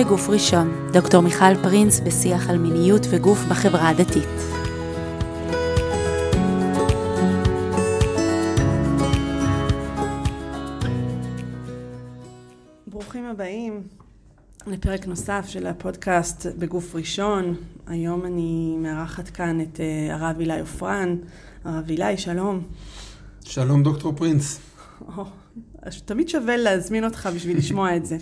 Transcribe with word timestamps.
בגוף 0.00 0.28
ראשון, 0.28 0.90
דוקטור 0.92 1.20
מיכל 1.20 1.62
פרינס 1.62 2.00
בשיח 2.00 2.50
על 2.50 2.58
מיניות 2.58 3.02
וגוף 3.10 3.38
בחברה 3.50 3.88
הדתית. 3.88 4.28
ברוכים 12.86 13.24
הבאים 13.24 13.82
לפרק 14.66 15.06
נוסף 15.06 15.44
של 15.48 15.66
הפודקאסט 15.66 16.46
בגוף 16.58 16.94
ראשון. 16.94 17.54
היום 17.86 18.26
אני 18.26 18.76
מארחת 18.78 19.28
כאן 19.28 19.60
את 19.60 19.80
אה, 19.80 20.14
הרב 20.14 20.40
אילי 20.40 20.60
עופרן. 20.60 21.16
הרב 21.64 21.88
אילי, 21.88 22.16
שלום. 22.16 22.62
שלום 23.44 23.82
דוקטור 23.82 24.12
פרינס. 24.16 24.60
תמיד 26.04 26.28
שווה 26.28 26.56
להזמין 26.56 27.04
אותך 27.04 27.28
בשביל 27.34 27.58
לשמוע 27.58 27.96
את 27.96 28.06
זה. 28.06 28.18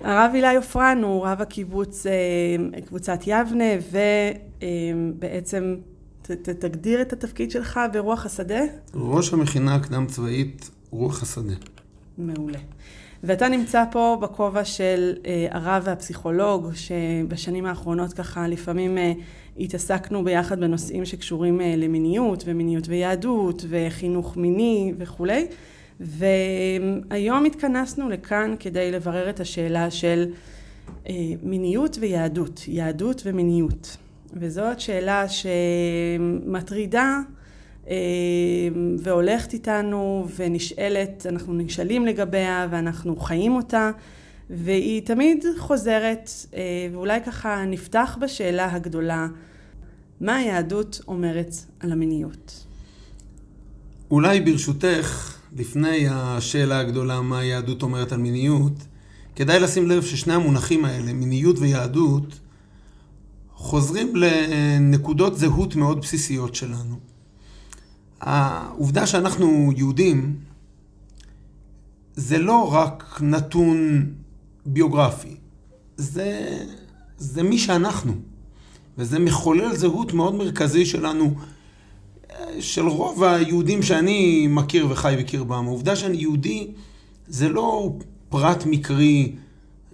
הרב 0.00 0.30
אילי 0.34 0.56
עופרן 0.56 1.02
הוא 1.04 1.26
רב 1.26 1.40
הקיבוץ, 1.40 2.06
אה, 2.06 2.80
קבוצת 2.80 3.18
יבנה, 3.26 3.64
ובעצם 5.16 5.76
ת, 6.22 6.30
ת, 6.30 6.48
תגדיר 6.48 7.02
את 7.02 7.12
התפקיד 7.12 7.50
שלך 7.50 7.80
ברוח 7.92 8.26
השדה. 8.26 8.60
ראש 8.94 9.32
המכינה 9.32 9.74
הקדם 9.74 10.06
צבאית 10.06 10.70
רוח 10.90 11.22
השדה. 11.22 11.54
מעולה. 12.18 12.58
ואתה 13.24 13.48
נמצא 13.48 13.84
פה 13.90 14.18
בכובע 14.20 14.64
של 14.64 15.14
אה, 15.26 15.46
הרב 15.50 15.82
והפסיכולוג, 15.86 16.70
שבשנים 16.74 17.66
האחרונות 17.66 18.12
ככה 18.12 18.48
לפעמים 18.48 18.98
אה, 18.98 19.12
התעסקנו 19.58 20.24
ביחד 20.24 20.60
בנושאים 20.60 21.04
שקשורים 21.04 21.60
אה, 21.60 21.74
למיניות 21.76 22.42
ומיניות 22.46 22.88
ויהדות 22.88 23.64
וחינוך 23.68 24.36
מיני 24.36 24.92
וכולי. 24.98 25.46
והיום 26.00 27.44
התכנסנו 27.44 28.08
לכאן 28.08 28.54
כדי 28.58 28.92
לברר 28.92 29.30
את 29.30 29.40
השאלה 29.40 29.90
של 29.90 30.26
מיניות 31.42 31.96
ויהדות, 32.00 32.64
יהדות 32.68 33.22
ומיניות. 33.24 33.96
וזאת 34.32 34.80
שאלה 34.80 35.24
שמטרידה 36.48 37.20
והולכת 38.98 39.52
איתנו 39.52 40.26
ונשאלת, 40.36 41.26
אנחנו 41.28 41.54
נשאלים 41.54 42.06
לגביה 42.06 42.68
ואנחנו 42.70 43.16
חיים 43.16 43.54
אותה 43.54 43.90
והיא 44.50 45.02
תמיד 45.02 45.44
חוזרת 45.58 46.30
ואולי 46.92 47.20
ככה 47.26 47.64
נפתח 47.66 48.18
בשאלה 48.20 48.74
הגדולה 48.74 49.26
מה 50.20 50.36
היהדות 50.36 51.00
אומרת 51.08 51.54
על 51.80 51.92
המיניות? 51.92 52.66
אולי 54.10 54.40
ברשותך, 54.40 55.35
לפני 55.56 56.08
השאלה 56.10 56.78
הגדולה 56.78 57.20
מה 57.20 57.38
היהדות 57.38 57.82
אומרת 57.82 58.12
על 58.12 58.18
מיניות, 58.20 58.72
כדאי 59.36 59.60
לשים 59.60 59.88
לב 59.88 60.02
ששני 60.02 60.34
המונחים 60.34 60.84
האלה, 60.84 61.12
מיניות 61.12 61.58
ויהדות, 61.58 62.40
חוזרים 63.54 64.12
לנקודות 64.16 65.38
זהות 65.38 65.76
מאוד 65.76 66.00
בסיסיות 66.00 66.54
שלנו. 66.54 66.98
העובדה 68.20 69.06
שאנחנו 69.06 69.72
יהודים 69.76 70.36
זה 72.14 72.38
לא 72.38 72.72
רק 72.74 73.18
נתון 73.22 74.04
ביוגרפי, 74.66 75.36
זה, 75.96 76.58
זה 77.18 77.42
מי 77.42 77.58
שאנחנו. 77.58 78.14
וזה 78.98 79.18
מחולל 79.18 79.76
זהות 79.76 80.12
מאוד 80.12 80.34
מרכזי 80.34 80.86
שלנו, 80.86 81.34
של 82.60 82.86
רוב 82.86 83.24
היהודים 83.24 83.82
שאני 83.82 84.46
מכיר 84.50 84.86
וחי 84.90 85.14
בקרבם. 85.18 85.66
העובדה 85.66 85.96
שאני 85.96 86.16
יהודי 86.16 86.66
זה 87.28 87.48
לא 87.48 87.92
פרט 88.28 88.66
מקרי, 88.66 89.32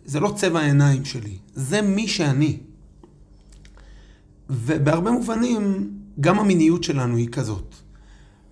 זה 0.05 0.21
לא 0.21 0.33
צבע 0.37 0.61
העיניים 0.61 1.05
שלי, 1.05 1.37
זה 1.55 1.83
מי 1.83 2.09
שאני. 2.09 2.57
ובהרבה 4.51 5.11
מובנים, 5.11 5.91
גם 6.21 6.39
המיניות 6.39 6.85
שלנו 6.85 7.17
היא 7.17 7.29
כזאת. 7.29 7.75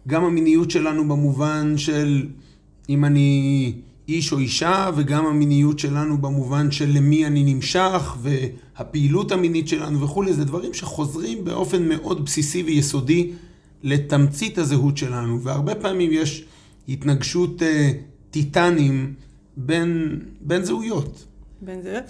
גם 0.08 0.24
המיניות 0.24 0.70
שלנו 0.70 1.08
במובן 1.08 1.78
של 1.78 2.26
אם 2.88 3.04
אני 3.04 3.72
איש 4.08 4.32
או 4.32 4.38
אישה, 4.38 4.90
וגם 4.96 5.26
המיניות 5.26 5.78
שלנו 5.78 6.18
במובן 6.18 6.70
של 6.70 6.90
למי 6.96 7.26
אני 7.26 7.54
נמשך, 7.54 8.16
והפעילות 8.22 9.32
המינית 9.32 9.68
שלנו 9.68 10.00
וכולי, 10.00 10.32
זה 10.32 10.44
דברים 10.44 10.74
שחוזרים 10.74 11.44
באופן 11.44 11.88
מאוד 11.88 12.24
בסיסי 12.24 12.62
ויסודי 12.62 13.30
לתמצית 13.82 14.58
הזהות 14.58 14.96
שלנו, 14.96 15.42
והרבה 15.42 15.74
פעמים 15.74 16.10
יש 16.12 16.44
התנגשות 16.88 17.62
אה, 17.62 17.90
טיטנים 18.30 19.14
בין, 19.56 20.20
בין 20.40 20.64
זהויות. 20.64 21.24
בין 21.60 21.82
זהויות. 21.82 22.04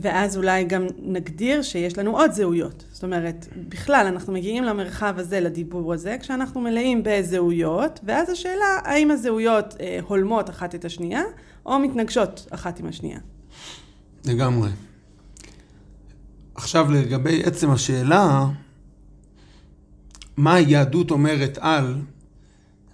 ואז 0.00 0.36
אולי 0.36 0.64
גם 0.64 0.86
נגדיר 1.02 1.62
שיש 1.62 1.98
לנו 1.98 2.16
עוד 2.16 2.32
זהויות. 2.32 2.84
זאת 2.92 3.04
אומרת, 3.04 3.48
בכלל 3.68 4.06
אנחנו 4.08 4.32
מגיעים 4.32 4.64
למרחב 4.64 5.14
הזה, 5.16 5.40
לדיבור 5.40 5.92
הזה, 5.92 6.16
כשאנחנו 6.20 6.60
מלאים 6.60 7.02
בזהויות, 7.04 8.00
ואז 8.04 8.30
השאלה 8.30 8.78
האם 8.84 9.10
הזהויות 9.10 9.74
אה, 9.80 9.98
הולמות 10.06 10.50
אחת 10.50 10.74
את 10.74 10.84
השנייה, 10.84 11.22
או 11.66 11.78
מתנגשות 11.78 12.46
אחת 12.50 12.80
עם 12.80 12.86
השנייה. 12.86 13.18
לגמרי. 14.26 14.70
עכשיו 16.54 16.92
לגבי 16.92 17.42
עצם 17.44 17.70
השאלה, 17.70 18.46
מה 20.36 20.54
היהדות 20.54 21.10
אומרת 21.10 21.58
על, 21.60 21.96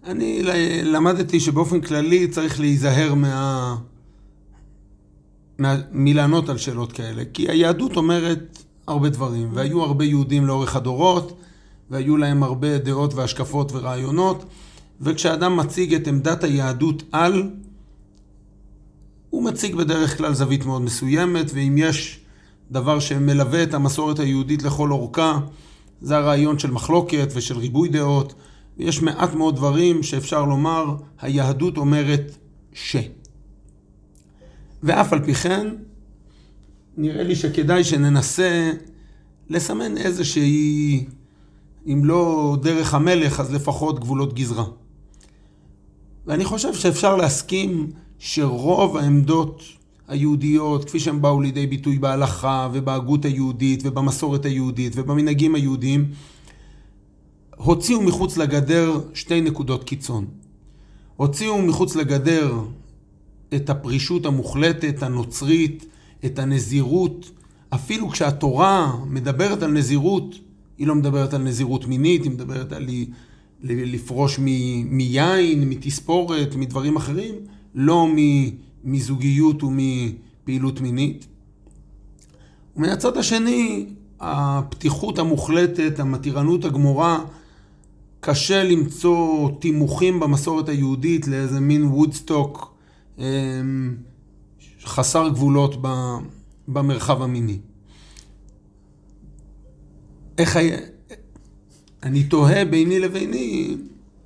אני 0.07 0.43
למדתי 0.85 1.41
שבאופן 1.41 1.81
כללי 1.81 2.29
צריך 2.29 2.61
להיזהר 2.61 3.15
מה... 3.15 3.77
מלענות 5.93 6.49
על 6.49 6.59
שאלות 6.59 6.93
כאלה, 6.93 7.23
כי 7.35 7.51
היהדות 7.51 7.97
אומרת 7.97 8.59
הרבה 8.87 9.09
דברים, 9.09 9.51
והיו 9.55 9.83
הרבה 9.83 10.05
יהודים 10.05 10.47
לאורך 10.47 10.77
הדורות, 10.77 11.39
והיו 11.91 12.17
להם 12.17 12.43
הרבה 12.43 12.79
דעות 12.79 13.15
והשקפות 13.15 13.73
ורעיונות, 13.73 14.45
וכשאדם 15.01 15.57
מציג 15.57 15.95
את 15.95 16.09
עמדת 16.09 16.45
היהדות 16.45 17.03
על, 17.13 17.51
הוא 19.31 19.45
מציג 19.45 19.75
בדרך 19.75 20.17
כלל 20.19 20.35
זווית 20.35 20.67
מאוד 20.67 20.83
מסוימת, 20.83 21.51
ואם 21.55 21.75
יש 21.79 22.21
דבר 22.71 23.01
שמלווה 23.01 23.63
את 23.63 23.75
המסורת 23.75 24.19
היהודית 24.19 24.63
לכל 24.63 24.91
אורכה, 24.91 25.39
זה 26.01 26.17
הרעיון 26.17 26.59
של 26.59 26.71
מחלוקת 26.71 27.29
ושל 27.35 27.59
ריבוי 27.59 27.89
דעות. 27.89 28.35
יש 28.79 29.03
מעט 29.03 29.35
מאוד 29.35 29.57
דברים 29.57 30.03
שאפשר 30.03 30.45
לומר, 30.45 30.97
היהדות 31.21 31.77
אומרת 31.77 32.37
ש. 32.73 32.97
ואף 34.83 35.13
על 35.13 35.25
פי 35.25 35.35
כן, 35.35 35.69
נראה 36.97 37.23
לי 37.23 37.37
שכדאי 37.37 37.85
שננסה 37.85 38.73
לסמן 39.51 39.97
איזושהי, 39.97 41.05
אם 41.87 42.05
לא 42.05 42.57
דרך 42.63 42.95
המלך, 42.95 43.41
אז 43.41 43.55
לפחות 43.55 44.01
גבולות 44.01 44.35
גזרה. 44.35 44.65
ואני 46.27 46.45
חושב 46.45 46.75
שאפשר 46.75 47.17
להסכים 47.17 47.91
שרוב 48.19 48.97
העמדות 48.97 49.63
היהודיות, 50.09 50.85
כפי 50.85 51.01
שהן 51.01 51.21
באו 51.21 51.41
לידי 51.41 51.67
ביטוי 51.67 51.99
בהלכה 51.99 52.69
ובהגות 52.73 53.25
היהודית 53.25 53.83
ובמסורת 53.85 54.45
היהודית 54.45 54.93
ובמנהגים 54.97 55.55
היהודיים, 55.55 56.11
הוציאו 57.57 58.03
מחוץ 58.03 58.37
לגדר 58.37 59.01
שתי 59.15 59.41
נקודות 59.41 59.85
קיצון. 59.85 60.27
הוציאו 61.17 61.63
מחוץ 61.63 61.97
לגדר 61.97 62.55
את 63.55 63.71
הפרישות 63.71 64.27
המוחלטת, 64.27 65.03
הנוצרית, 65.03 65.87
את 66.25 66.39
הנזירות. 66.39 67.31
אפילו 67.71 68.09
כשהתורה 68.09 68.93
מדברת 69.07 69.63
על 69.63 69.73
נזירות, 69.73 70.35
היא 70.79 70.87
לא 70.87 70.95
מדברת 70.95 71.35
על 71.35 71.43
נזירות 71.43 71.87
מינית, 71.87 72.25
היא 72.25 72.31
מדברת 72.31 72.73
על 72.73 72.87
לפרוש 73.63 74.39
מ- 74.39 74.97
מיין, 74.97 75.69
מתספורת, 75.69 76.55
מדברים 76.55 76.97
אחרים, 76.97 77.35
לא 77.75 78.07
מזוגיות 78.85 79.63
ומפעילות 79.63 80.81
מינית. 80.81 81.27
ומן 82.77 82.89
הצד 82.89 83.17
השני, 83.17 83.87
הפתיחות 84.21 85.19
המוחלטת, 85.19 86.01
המתירנות 86.01 86.65
הגמורה, 86.65 87.25
קשה 88.21 88.65
למצוא 88.65 89.51
תימוכים 89.61 90.21
במסורת 90.21 90.69
היהודית 90.69 91.29
לאיזה 91.29 91.61
מין 91.61 91.85
וודסטוק 91.85 92.75
אמ, 93.19 93.97
חסר 94.85 95.29
גבולות 95.29 95.75
במרחב 96.69 97.23
המיני. 97.23 97.59
איך 100.39 100.57
היה... 100.57 100.79
אני 102.03 102.25
תוהה 102.25 102.65
ביני 102.65 103.01
לביני 103.01 103.77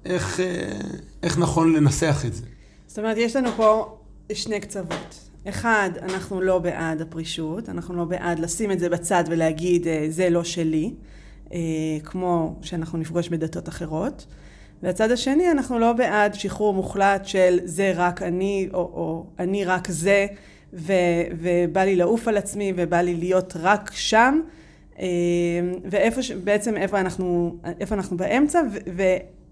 איך, 0.04 0.40
אה, 0.40 0.80
איך 1.22 1.38
נכון 1.38 1.72
לנסח 1.72 2.22
את 2.26 2.34
זה. 2.34 2.42
זאת 2.86 2.98
אומרת, 2.98 3.16
יש 3.16 3.36
לנו 3.36 3.48
פה 3.56 3.98
שני 4.34 4.60
קצוות. 4.60 5.30
אחד, 5.48 5.90
אנחנו 6.02 6.40
לא 6.40 6.58
בעד 6.58 7.00
הפרישות, 7.00 7.68
אנחנו 7.68 7.94
לא 7.96 8.04
בעד 8.04 8.38
לשים 8.38 8.70
את 8.70 8.78
זה 8.78 8.88
בצד 8.88 9.24
ולהגיד 9.26 9.88
אה, 9.88 10.06
זה 10.08 10.30
לא 10.30 10.44
שלי, 10.44 10.94
אה, 11.52 11.58
כמו 12.04 12.56
שאנחנו 12.62 12.98
נפגוש 12.98 13.28
בדתות 13.28 13.68
אחרות. 13.68 14.26
והצד 14.82 15.10
השני, 15.10 15.50
אנחנו 15.50 15.78
לא 15.78 15.92
בעד 15.92 16.34
שחרור 16.34 16.74
מוחלט 16.74 17.26
של 17.26 17.58
זה 17.64 17.92
רק 17.96 18.22
אני, 18.22 18.68
או, 18.74 18.78
או 18.78 19.26
אני 19.38 19.64
רק 19.64 19.88
זה, 19.88 20.26
ו, 20.72 20.92
ובא 21.38 21.80
לי 21.80 21.96
לעוף 21.96 22.28
על 22.28 22.36
עצמי, 22.36 22.72
ובא 22.76 23.00
לי 23.00 23.14
להיות 23.14 23.56
רק 23.60 23.90
שם, 23.94 24.40
אה, 24.98 25.06
ואיפה, 25.84 26.20
בעצם 26.44 26.76
איפה 26.76 27.00
אנחנו, 27.00 27.56
איפה 27.80 27.94
אנחנו 27.94 28.16
באמצע, 28.16 28.62
ו, 28.72 28.78
ו, 28.96 29.02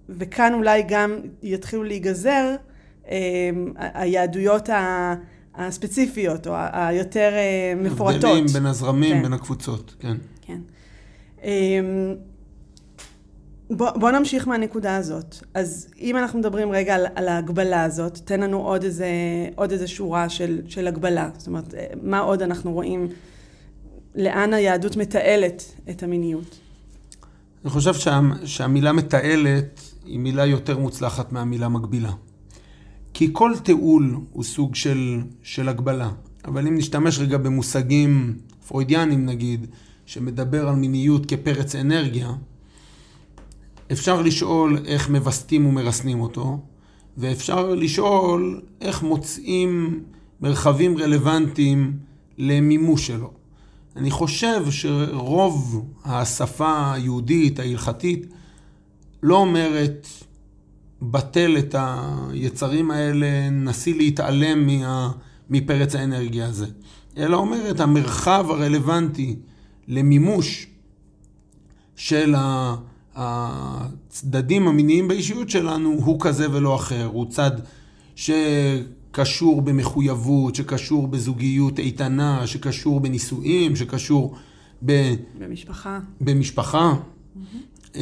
וכאן 0.08 0.54
אולי 0.54 0.82
גם 0.88 1.20
יתחילו 1.42 1.84
להיגזר 1.84 2.56
היהדויות 3.76 4.68
הספציפיות, 5.54 6.46
או 6.46 6.52
היותר 6.72 7.32
מפורטות. 7.76 8.24
הבדלים 8.24 8.46
בין 8.46 8.66
הזרמים, 8.66 9.16
כן. 9.16 9.22
בין 9.22 9.32
הקבוצות, 9.32 9.94
כן. 9.98 10.16
כן. 10.42 10.60
בוא, 13.70 13.90
בוא 13.90 14.10
נמשיך 14.10 14.48
מהנקודה 14.48 14.96
הזאת. 14.96 15.36
אז 15.54 15.88
אם 16.00 16.16
אנחנו 16.16 16.38
מדברים 16.38 16.72
רגע 16.72 16.94
על, 16.94 17.06
על 17.14 17.28
ההגבלה 17.28 17.82
הזאת, 17.82 18.18
תן 18.24 18.40
לנו 18.40 18.58
עוד 18.58 18.84
איזה, 18.84 19.08
עוד 19.54 19.72
איזה 19.72 19.88
שורה 19.88 20.28
של, 20.28 20.60
של 20.66 20.86
הגבלה. 20.86 21.28
זאת 21.38 21.46
אומרת, 21.46 21.74
מה 22.02 22.18
עוד 22.18 22.42
אנחנו 22.42 22.72
רואים, 22.72 23.08
לאן 24.14 24.52
היהדות 24.52 24.96
מתעלת 24.96 25.62
את 25.90 26.02
המיניות? 26.02 26.58
אני 27.64 27.70
חושב 27.70 27.94
שה, 27.94 28.20
שהמילה 28.44 28.92
מתעלת 28.92 29.80
היא 30.04 30.18
מילה 30.18 30.46
יותר 30.46 30.78
מוצלחת 30.78 31.32
מהמילה 31.32 31.68
מגבילה. 31.68 32.12
כי 33.20 33.28
כל 33.32 33.52
תיעול 33.62 34.16
הוא 34.32 34.44
סוג 34.44 34.74
של, 34.74 35.20
של 35.42 35.68
הגבלה. 35.68 36.10
אבל 36.44 36.66
אם 36.66 36.74
נשתמש 36.74 37.18
רגע 37.18 37.38
במושגים 37.38 38.38
פרוידיאנים 38.68 39.26
נגיד, 39.26 39.66
שמדבר 40.06 40.68
על 40.68 40.74
מיניות 40.74 41.26
כפרץ 41.26 41.74
אנרגיה, 41.74 42.32
אפשר 43.92 44.22
לשאול 44.22 44.78
איך 44.86 45.10
מווסתים 45.10 45.66
ומרסנים 45.66 46.20
אותו, 46.20 46.60
ואפשר 47.16 47.74
לשאול 47.74 48.60
איך 48.80 49.02
מוצאים 49.02 50.02
מרחבים 50.40 50.98
רלוונטיים 50.98 51.96
למימוש 52.38 53.06
שלו. 53.06 53.30
אני 53.96 54.10
חושב 54.10 54.70
שרוב 54.70 55.86
השפה 56.04 56.92
היהודית, 56.92 57.58
ההלכתית, 57.58 58.26
לא 59.22 59.36
אומרת 59.36 60.06
בטל 61.02 61.56
את 61.58 61.74
היצרים 61.78 62.90
האלה, 62.90 63.50
נסי 63.50 63.94
להתעלם 63.94 64.66
מה, 64.66 65.10
מפרץ 65.50 65.94
האנרגיה 65.94 66.46
הזה, 66.46 66.66
אלא 67.16 67.36
אומרת 67.36 67.80
המרחב 67.80 68.46
הרלוונטי 68.48 69.36
למימוש 69.88 70.66
של. 71.96 72.34
הצדדים 73.14 74.68
המיניים 74.68 75.08
באישיות 75.08 75.50
שלנו 75.50 75.90
הוא 76.04 76.20
כזה 76.20 76.50
ולא 76.52 76.76
אחר, 76.76 77.04
הוא 77.04 77.26
צד 77.28 77.50
שקשור 78.16 79.62
במחויבות, 79.62 80.54
שקשור 80.54 81.08
בזוגיות 81.08 81.78
איתנה, 81.78 82.46
שקשור 82.46 83.00
בנישואים, 83.00 83.76
שקשור 83.76 84.36
ב... 84.84 85.14
במשפחה. 85.38 86.00
במשפחה. 86.20 86.94
Mm-hmm. 86.94 87.98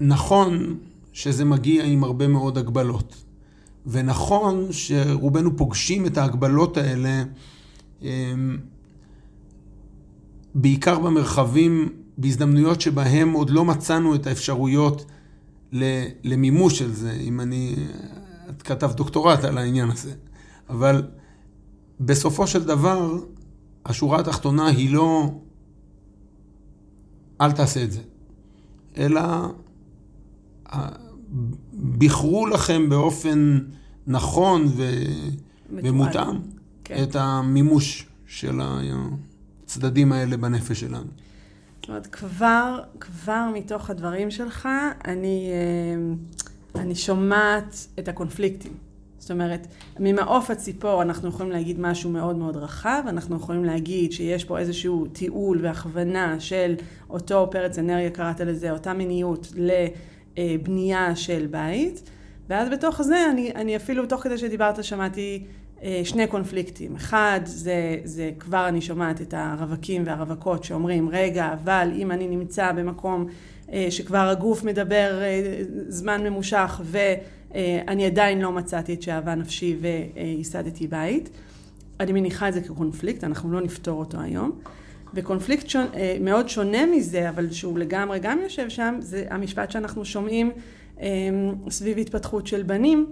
נכון 0.00 0.78
שזה 1.12 1.44
מגיע 1.44 1.84
עם 1.84 2.04
הרבה 2.04 2.28
מאוד 2.28 2.58
הגבלות. 2.58 3.24
ונכון 3.86 4.66
שרובנו 4.70 5.56
פוגשים 5.56 6.06
את 6.06 6.18
ההגבלות 6.18 6.76
האלה 6.76 7.24
אמ, 8.02 8.58
בעיקר 10.54 10.98
במרחבים 10.98 11.88
בהזדמנויות 12.18 12.80
שבהם 12.80 13.32
עוד 13.32 13.50
לא 13.50 13.64
מצאנו 13.64 14.14
את 14.14 14.26
האפשרויות 14.26 15.04
למימוש 16.24 16.78
של 16.78 16.92
זה, 16.92 17.12
אם 17.12 17.40
אני... 17.40 17.74
את 18.50 18.62
כתבת 18.62 18.96
דוקטורט 18.96 19.44
על 19.44 19.58
העניין 19.58 19.90
הזה. 19.90 20.14
אבל 20.68 21.02
בסופו 22.00 22.46
של 22.46 22.64
דבר, 22.64 23.18
השורה 23.86 24.20
התחתונה 24.20 24.66
היא 24.66 24.94
לא 24.94 25.30
אל 27.40 27.52
תעשה 27.52 27.84
את 27.84 27.92
זה, 27.92 28.00
אלא 28.96 29.20
בחרו 31.98 32.46
לכם 32.46 32.88
באופן 32.88 33.58
נכון 34.06 34.66
ו... 34.76 34.82
ומותאם 35.70 36.36
כן. 36.84 37.02
את 37.02 37.16
המימוש 37.16 38.06
של 38.26 38.60
הצדדים 39.64 40.12
האלה 40.12 40.36
בנפש 40.36 40.80
שלנו. 40.80 41.10
זאת 41.80 41.88
אומרת, 41.88 42.06
כבר, 42.06 42.80
כבר 43.00 43.44
מתוך 43.54 43.90
הדברים 43.90 44.30
שלך, 44.30 44.68
אני, 45.04 45.50
אה, 46.74 46.82
אני 46.82 46.94
שומעת 46.94 47.86
את 47.98 48.08
הקונפליקטים. 48.08 48.72
זאת 49.18 49.30
אומרת, 49.30 49.66
ממעוף 50.00 50.50
הציפור 50.50 51.02
אנחנו 51.02 51.28
יכולים 51.28 51.52
להגיד 51.52 51.80
משהו 51.80 52.10
מאוד 52.10 52.36
מאוד 52.36 52.56
רחב, 52.56 53.02
אנחנו 53.08 53.36
יכולים 53.36 53.64
להגיד 53.64 54.12
שיש 54.12 54.44
פה 54.44 54.58
איזשהו 54.58 55.06
תיעול 55.12 55.58
והכוונה 55.62 56.40
של 56.40 56.74
אותו 57.10 57.48
פרץ 57.50 57.78
אנרגיה, 57.78 58.10
קראת 58.10 58.40
לזה, 58.40 58.70
אותה 58.70 58.92
מיניות 58.92 59.52
לבנייה 60.36 61.16
של 61.16 61.46
בית, 61.50 62.10
ואז 62.48 62.68
בתוך 62.68 63.02
זה 63.02 63.26
אני, 63.30 63.52
אני 63.54 63.76
אפילו, 63.76 64.06
תוך 64.06 64.22
כדי 64.22 64.38
שדיברת, 64.38 64.84
שמעתי 64.84 65.42
אה, 65.82 66.00
שני 66.04 66.26
קונפליקטים. 66.26 66.96
אחד, 66.96 67.40
זה, 67.44 67.96
זה 68.04 68.30
כבר 68.38 68.68
אני 68.68 68.80
שומעת 68.80 69.20
את 69.20 69.34
הרווקים 69.34 70.02
והרווקות 70.06 70.64
שאומרים, 70.64 71.08
רגע, 71.08 71.52
אבל 71.52 71.90
אם 71.94 72.10
אני 72.10 72.26
נמצא 72.26 72.72
במקום 72.72 73.26
אה, 73.72 73.86
שכבר 73.90 74.28
הגוף 74.28 74.64
מדבר 74.64 75.22
אה, 75.22 75.62
זמן 75.88 76.22
ממושך 76.24 76.80
ואני 76.84 78.06
עדיין 78.06 78.40
לא 78.40 78.52
מצאתי 78.52 78.94
את 78.94 79.02
שאהבה 79.02 79.34
נפשי 79.34 79.76
וייסדתי 79.80 80.86
בית, 80.86 81.30
אני 82.00 82.12
מניחה 82.12 82.48
את 82.48 82.54
זה 82.54 82.60
כקונפליקט, 82.60 83.24
אנחנו 83.24 83.52
לא 83.52 83.60
נפתור 83.60 83.98
אותו 83.98 84.20
היום. 84.20 84.52
וקונפליקט 85.14 85.68
שונ, 85.68 85.86
מאוד 86.20 86.48
שונה 86.48 86.86
מזה, 86.86 87.28
אבל 87.28 87.50
שהוא 87.50 87.78
לגמרי 87.78 88.18
גם 88.18 88.38
יושב 88.42 88.68
שם, 88.68 88.96
זה 89.00 89.24
המשפט 89.30 89.70
שאנחנו 89.70 90.04
שומעים 90.04 90.50
סביב 91.70 91.98
התפתחות 91.98 92.46
של 92.46 92.62
בנים, 92.62 93.06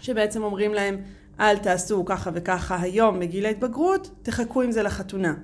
שבעצם 0.00 0.42
אומרים 0.42 0.74
להם, 0.74 0.96
אל 1.40 1.56
תעשו 1.58 2.04
ככה 2.04 2.30
וככה 2.34 2.80
היום 2.80 3.20
בגיל 3.20 3.46
ההתבגרות, 3.46 4.10
תחכו 4.22 4.62
עם 4.62 4.70
זה 4.70 4.82
לחתונה. 4.82 5.34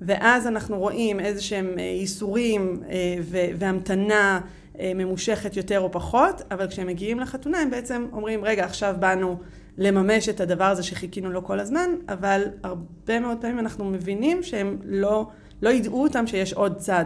ואז 0.00 0.46
אנחנו 0.46 0.78
רואים 0.78 1.20
איזה 1.20 1.42
שהם 1.42 1.74
אה, 1.78 1.82
ייסורים 1.82 2.82
אה, 2.88 3.16
והמתנה 3.58 4.40
אה, 4.80 4.92
ממושכת 4.94 5.56
יותר 5.56 5.80
או 5.80 5.92
פחות, 5.92 6.42
אבל 6.50 6.68
כשהם 6.68 6.86
מגיעים 6.86 7.20
לחתונה 7.20 7.58
הם 7.58 7.70
בעצם 7.70 8.06
אומרים, 8.12 8.44
רגע, 8.44 8.64
עכשיו 8.64 8.94
באנו 8.98 9.36
לממש 9.78 10.28
את 10.28 10.40
הדבר 10.40 10.64
הזה 10.64 10.82
שחיכינו 10.82 11.30
לו 11.30 11.44
כל 11.44 11.60
הזמן, 11.60 11.90
אבל 12.08 12.42
הרבה 12.62 13.20
מאוד 13.20 13.38
פעמים 13.40 13.58
אנחנו 13.58 13.84
מבינים 13.84 14.42
שהם 14.42 14.76
לא, 14.84 15.30
לא 15.62 15.70
ידעו 15.70 16.02
אותם 16.02 16.26
שיש 16.26 16.52
עוד 16.52 16.76
צד 16.76 17.04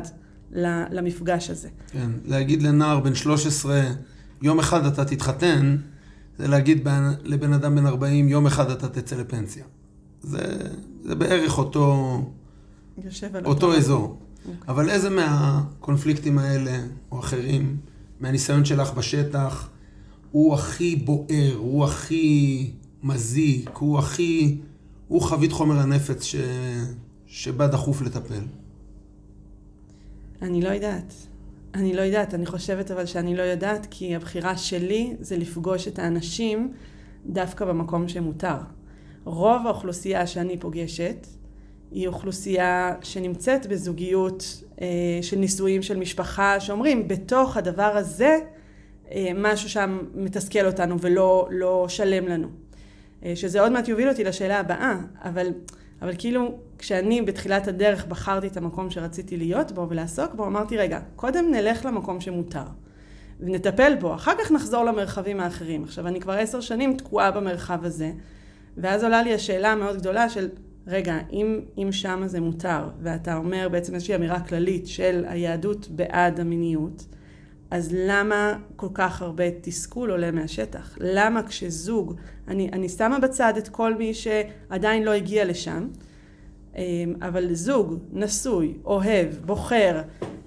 למפגש 0.91 1.51
הזה. 1.51 1.69
כן, 1.93 2.11
להגיד 2.25 2.63
לנער 2.63 3.01
בן 3.01 3.15
13, 3.15 3.83
יום 4.43 4.59
אחד 4.59 4.87
אתה 4.87 5.05
תתחתן, 5.05 5.77
זה 6.39 6.49
להגיד 6.49 6.89
לבן 7.25 7.53
אדם 7.53 7.77
בן 7.77 7.87
40, 7.87 8.29
יום 8.29 8.47
אחד 8.47 8.71
אתה 8.71 8.89
תצא 8.89 9.17
לפנסיה. 9.17 9.65
זה, 10.23 10.39
זה 11.03 11.15
בערך 11.15 11.59
אותו, 11.59 12.19
אותו 13.45 13.77
אזור. 13.77 14.19
Okay. 14.19 14.49
אוקיי. 14.49 14.69
אבל 14.69 14.91
איזה 14.91 15.11
מהקונפליקטים 15.11 16.39
האלה, 16.39 16.79
או 17.13 17.21
אחרים, 17.21 17.77
מהניסיון 18.21 18.65
שלך 18.65 18.93
בשטח, 18.93 19.69
הוא 20.33 20.55
הכי 20.55 20.97
בוער, 20.97 21.55
הוא 21.57 21.85
הכי 21.85 22.71
מזיק, 23.03 23.71
הוא 23.79 23.99
הכי... 23.99 24.57
הוא 25.09 25.23
חבית 25.23 25.53
חומר 25.53 25.79
הנפץ 25.79 26.23
ש... 26.23 26.37
שבא 27.27 27.67
דחוף 27.67 28.03
לטפל? 28.03 28.43
אני 30.43 30.63
לא 30.63 30.69
יודעת. 30.69 31.15
אני 31.75 31.93
לא 31.93 32.03
יודעת, 32.03 32.35
אני 32.35 32.47
חושבת 32.47 32.91
אבל 32.91 33.07
שאני 33.07 33.37
לא 33.37 33.43
יודעת, 33.43 33.87
כי 33.91 34.17
הבחירה 34.17 34.57
שלי 34.57 35.17
זה 35.21 35.37
לפגוש 35.37 35.89
את 35.89 35.99
האנשים 35.99 36.73
דווקא 37.27 37.65
במקום 37.65 38.09
שמותר. 38.09 38.57
רוב 39.25 39.67
האוכלוסייה 39.67 40.27
שאני 40.27 40.59
פוגשת 40.59 41.27
היא 41.91 42.09
אוכלוסייה 42.09 42.95
שנמצאת 43.03 43.67
בזוגיות 43.67 44.65
אה, 44.81 44.87
של 45.23 45.39
נישואים 45.39 45.83
של 45.83 45.97
משפחה, 45.97 46.61
שאומרים 46.61 47.09
בתוך 47.09 47.57
הדבר 47.57 47.83
הזה 47.97 48.39
משהו 49.35 49.69
שם 49.69 49.99
מתסכל 50.15 50.67
אותנו 50.67 51.01
ולא 51.01 51.49
לא 51.51 51.87
שלם 51.89 52.29
לנו. 52.29 52.49
אה, 53.25 53.37
שזה 53.37 53.61
עוד 53.61 53.73
מעט 53.73 53.89
יוביל 53.89 54.09
אותי 54.09 54.25
לשאלה 54.25 54.61
הבאה, 54.61 54.97
אבל, 55.25 55.47
אבל 56.03 56.13
כאילו 56.19 56.59
כשאני 56.79 57.23
בתחילת 57.23 57.69
הדרך 57.69 58.07
בחרתי 58.07 58.47
את 58.47 58.57
המקום 58.57 58.91
שרציתי 58.91 59.37
להיות 59.37 59.73
בו 59.73 59.87
ולעסוק 59.89 60.35
בו, 60.35 60.47
אמרתי, 60.47 60.77
רגע, 60.77 61.01
קודם 61.17 61.51
נלך 61.51 61.85
למקום 61.85 62.21
שמותר. 62.21 62.65
ונטפל 63.41 63.95
בו, 64.01 64.15
אחר 64.15 64.33
כך 64.39 64.53
נחזור 64.53 64.85
למרחבים 64.85 65.41
האחרים. 65.41 65.85
עכשיו, 65.85 66.07
אני 66.07 66.21
כבר 66.21 66.33
עשר 66.33 66.61
שנים 66.61 66.97
תקועה 66.97 67.31
במרחב 67.31 67.85
הזה, 67.85 68.13
ואז 68.77 69.05
עולה 69.05 69.23
לי 69.23 69.35
השאלה 69.35 69.73
המאוד 69.73 69.97
גדולה 69.97 70.29
של, 70.29 70.49
רגע, 70.87 71.19
אם, 71.33 71.61
אם 71.79 71.93
שם 71.93 72.23
זה 72.27 72.41
מותר, 72.41 72.89
ואתה 73.03 73.37
אומר 73.37 73.69
בעצם 73.69 73.95
איזושהי 73.95 74.15
אמירה 74.15 74.41
כללית 74.41 74.87
של 74.87 75.25
היהדות 75.29 75.89
בעד 75.89 76.41
המיניות, 76.41 77.05
אז 77.71 77.89
למה 77.93 78.55
כל 78.77 78.89
כך 78.95 79.23
הרבה 79.23 79.45
תסכול 79.61 80.11
עולה 80.11 80.31
מהשטח? 80.31 80.97
למה 81.01 81.43
כשזוג, 81.43 82.15
אני, 82.49 82.69
אני 82.73 82.89
שמה 82.89 83.19
בצד 83.19 83.57
את 83.59 83.69
כל 83.69 83.95
מי 83.95 84.15
שעדיין 84.15 85.03
לא 85.03 85.11
הגיע 85.11 85.45
לשם, 85.45 85.89
אמ, 86.77 86.83
אבל 87.23 87.55
זוג, 87.55 87.95
נשוי, 88.13 88.75
אוהב, 88.85 89.29
בוחר, 89.45 90.03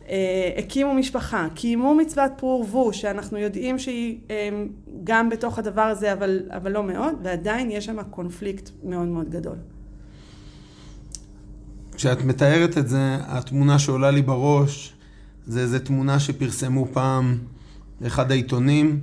אה, 0.09 0.49
הקימו 0.57 0.93
משפחה, 0.93 1.47
קיימו 1.55 1.95
מצוות 1.95 2.31
פרו 2.37 2.59
ורבו, 2.59 2.93
שאנחנו 2.93 3.37
יודעים 3.37 3.79
שהיא 3.79 4.19
אמ, 4.29 4.67
גם 5.03 5.29
בתוך 5.29 5.59
הדבר 5.59 5.81
הזה, 5.81 6.13
אבל, 6.13 6.41
אבל 6.49 6.71
לא 6.71 6.83
מאוד, 6.83 7.13
ועדיין 7.23 7.71
יש 7.71 7.85
שם 7.85 8.03
קונפליקט 8.03 8.69
מאוד 8.83 9.07
מאוד 9.07 9.29
גדול. 9.29 9.55
כשאת 11.95 12.21
מתארת 12.21 12.77
את 12.77 12.87
זה, 12.87 13.17
התמונה 13.19 13.79
שעולה 13.79 14.11
לי 14.11 14.21
בראש 14.21 14.93
זה 15.47 15.61
איזו 15.61 15.79
תמונה 15.79 16.19
שפרסמו 16.19 16.87
פעם 16.93 17.37
באחד 18.01 18.31
העיתונים, 18.31 18.99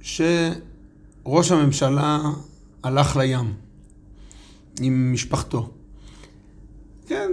שראש 0.00 1.50
הממשלה 1.50 2.20
הלך 2.82 3.16
לים 3.16 3.52
עם 4.80 5.12
משפחתו. 5.12 5.70
כן, 7.06 7.30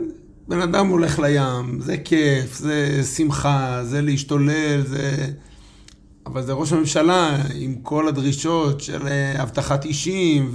בן 0.48 0.62
אדם 0.62 0.88
הולך 0.88 1.20
לים, 1.20 1.82
זה 1.82 1.98
כיף, 1.98 2.58
זה 2.58 3.04
שמחה, 3.16 3.82
זה 3.84 4.02
להשתולל, 4.02 4.82
זה... 4.86 5.28
אבל 6.26 6.44
זה 6.44 6.54
ראש 6.54 6.74
הממשלה 6.74 7.38
עם 7.56 7.76
כל 7.84 8.08
הדרישות 8.08 8.82
של 8.82 9.08
אה, 9.08 9.44
אבטחת 9.44 9.86
אישים 9.86 10.52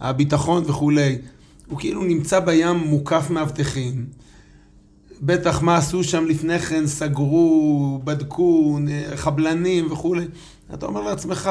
והביטחון 0.00 0.62
וכולי. 0.66 1.18
הוא 1.66 1.78
כאילו 1.78 2.04
נמצא 2.04 2.40
בים 2.40 2.76
מוקף 2.76 3.30
מאבטחים. 3.30 4.06
בטח 5.20 5.62
מה 5.62 5.76
עשו 5.76 6.04
שם 6.04 6.24
לפני 6.26 6.58
כן, 6.58 6.86
סגרו, 6.86 8.00
בדקו, 8.04 8.78
חבלנים 9.14 9.92
וכולי. 9.92 10.24
אתה 10.74 10.86
אומר 10.86 11.02
לעצמך, 11.02 11.50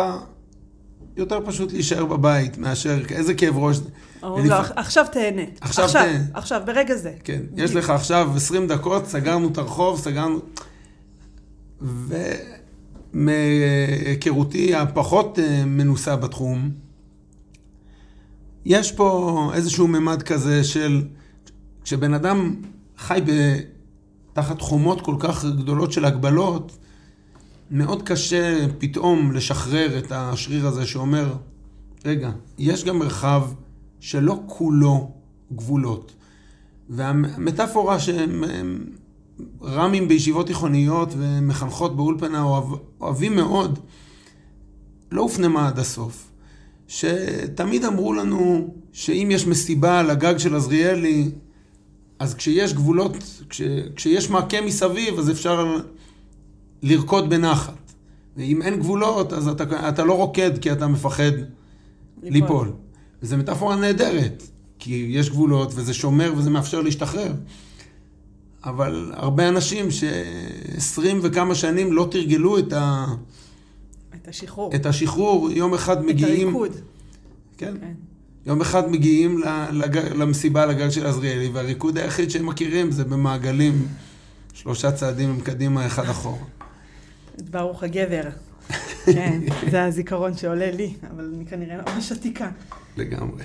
יותר 1.17 1.39
פשוט 1.45 1.72
להישאר 1.74 2.05
בבית 2.05 2.57
מאשר, 2.57 3.00
איזה 3.10 3.34
כאב 3.34 3.57
ראש. 3.57 3.77
אומרים 4.24 4.45
לו, 4.45 4.55
עכשיו 4.75 5.05
תהנה. 5.12 5.41
עכשיו 5.62 5.89
תהנה. 5.91 6.24
עכשיו, 6.34 6.62
ברגע 6.65 6.95
זה. 6.95 7.13
כן, 7.24 7.41
יש 7.55 7.75
לך 7.75 7.89
עכשיו 7.89 8.31
20 8.36 8.67
דקות, 8.67 9.07
סגרנו 9.07 9.48
את 9.48 9.57
הרחוב, 9.57 10.00
סגרנו... 10.00 10.39
ומהיכרותי 13.13 14.75
הפחות 14.75 15.39
אה, 15.39 15.65
מנוסה 15.65 16.15
בתחום, 16.15 16.72
יש 18.65 18.91
פה 18.91 19.51
איזשהו 19.53 19.88
ממד 19.88 20.22
כזה 20.24 20.63
של 20.63 21.03
כשבן 21.84 22.13
אדם 22.13 22.55
חי 22.97 23.19
ב... 23.25 23.31
תחת 24.33 24.61
חומות 24.61 25.01
כל 25.01 25.15
כך 25.19 25.45
גדולות 25.45 25.91
של 25.91 26.05
הגבלות, 26.05 26.77
מאוד 27.71 28.03
קשה 28.03 28.65
פתאום 28.77 29.31
לשחרר 29.31 29.99
את 29.99 30.11
השריר 30.11 30.67
הזה 30.67 30.85
שאומר, 30.85 31.35
רגע, 32.05 32.31
יש 32.57 32.83
גם 32.83 32.99
מרחב 32.99 33.43
שלא 33.99 34.39
כולו 34.45 35.11
גבולות. 35.55 36.13
והמטאפורה 36.89 37.99
שהם 37.99 38.43
רמים 39.61 40.07
בישיבות 40.07 40.47
תיכוניות 40.47 41.13
ומחנכות 41.17 41.95
באולפנה 41.95 42.41
אוהב, 42.41 42.65
אוהבים 43.01 43.35
מאוד, 43.35 43.79
לא 45.11 45.21
הופנמה 45.21 45.67
עד 45.67 45.79
הסוף. 45.79 46.31
שתמיד 46.87 47.85
אמרו 47.85 48.13
לנו 48.13 48.73
שאם 48.91 49.29
יש 49.31 49.47
מסיבה 49.47 49.99
על 49.99 50.09
הגג 50.09 50.37
של 50.37 50.55
עזריאלי, 50.55 51.31
אז 52.19 52.36
כשיש 52.36 52.74
גבולות, 52.74 53.17
כש, 53.50 53.62
כשיש 53.95 54.29
מעקה 54.29 54.62
מסביב, 54.62 55.19
אז 55.19 55.31
אפשר 55.31 55.77
לרקוד 56.81 57.29
בנחת. 57.29 57.93
ואם 58.38 58.62
אין 58.62 58.79
גבולות, 58.79 59.34
אז 59.34 59.48
אתה, 59.48 59.89
אתה 59.89 60.03
לא 60.03 60.13
רוקד 60.13 60.57
כי 60.57 60.72
אתה 60.72 60.88
מפחד 60.88 61.31
ליפול. 62.24 62.31
ליפול. 62.31 62.72
וזו 63.24 63.38
מטאפורה 63.38 63.75
נהדרת, 63.75 64.43
כי 64.79 65.07
יש 65.10 65.29
גבולות 65.29 65.72
וזה 65.75 65.93
שומר 65.93 66.34
וזה 66.38 66.50
מאפשר 66.50 66.81
להשתחרר. 66.81 67.34
אבל 68.63 69.12
הרבה 69.15 69.50
אנשים 69.50 69.88
שעשרים 69.91 71.19
וכמה 71.24 71.55
שנים 71.55 71.93
לא 71.93 72.07
תרגלו 72.12 72.57
את, 72.57 72.74
ה... 72.74 73.05
את 74.15 74.27
השחרור. 74.27 74.75
את 74.75 74.86
השחרור, 74.86 75.51
יום 75.51 75.74
אחד 75.74 76.05
מגיעים... 76.05 76.50
את 76.50 76.53
הריקוד. 76.53 76.72
כן. 77.57 77.74
כן. 77.79 77.93
יום 78.45 78.61
אחד 78.61 78.91
מגיעים 78.91 79.41
לג... 79.71 79.97
למסיבה 79.97 80.65
לגג 80.65 80.89
של 80.89 81.05
עזריאלי, 81.05 81.49
והריקוד 81.49 81.97
היחיד 81.97 82.31
שהם 82.31 82.45
מכירים 82.45 82.91
זה 82.91 83.03
במעגלים, 83.03 83.87
שלושה 84.53 84.91
צעדים 84.91 85.29
הם 85.29 85.41
קדימה, 85.41 85.85
אחד 85.85 86.03
אחורה. 86.03 86.45
ברוך 87.49 87.83
הגבר. 87.83 88.23
כן, 89.05 89.41
זה 89.71 89.83
הזיכרון 89.83 90.37
שעולה 90.37 90.71
לי, 90.71 90.93
אבל 91.11 91.31
אני 91.35 91.45
כנראה 91.45 91.77
ממש 91.77 92.11
עתיקה. 92.11 92.49
לגמרי. 92.97 93.43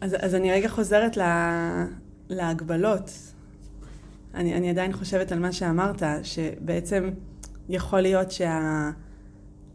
אז, 0.00 0.16
אז 0.18 0.34
אני 0.34 0.52
רגע 0.52 0.68
חוזרת 0.68 1.16
לה, 1.16 1.86
להגבלות. 2.28 3.10
אני, 4.34 4.54
אני 4.54 4.70
עדיין 4.70 4.92
חושבת 4.92 5.32
על 5.32 5.38
מה 5.38 5.52
שאמרת, 5.52 6.02
שבעצם 6.22 7.10
יכול 7.68 8.00
להיות 8.00 8.30
שהלקונה 8.30 8.92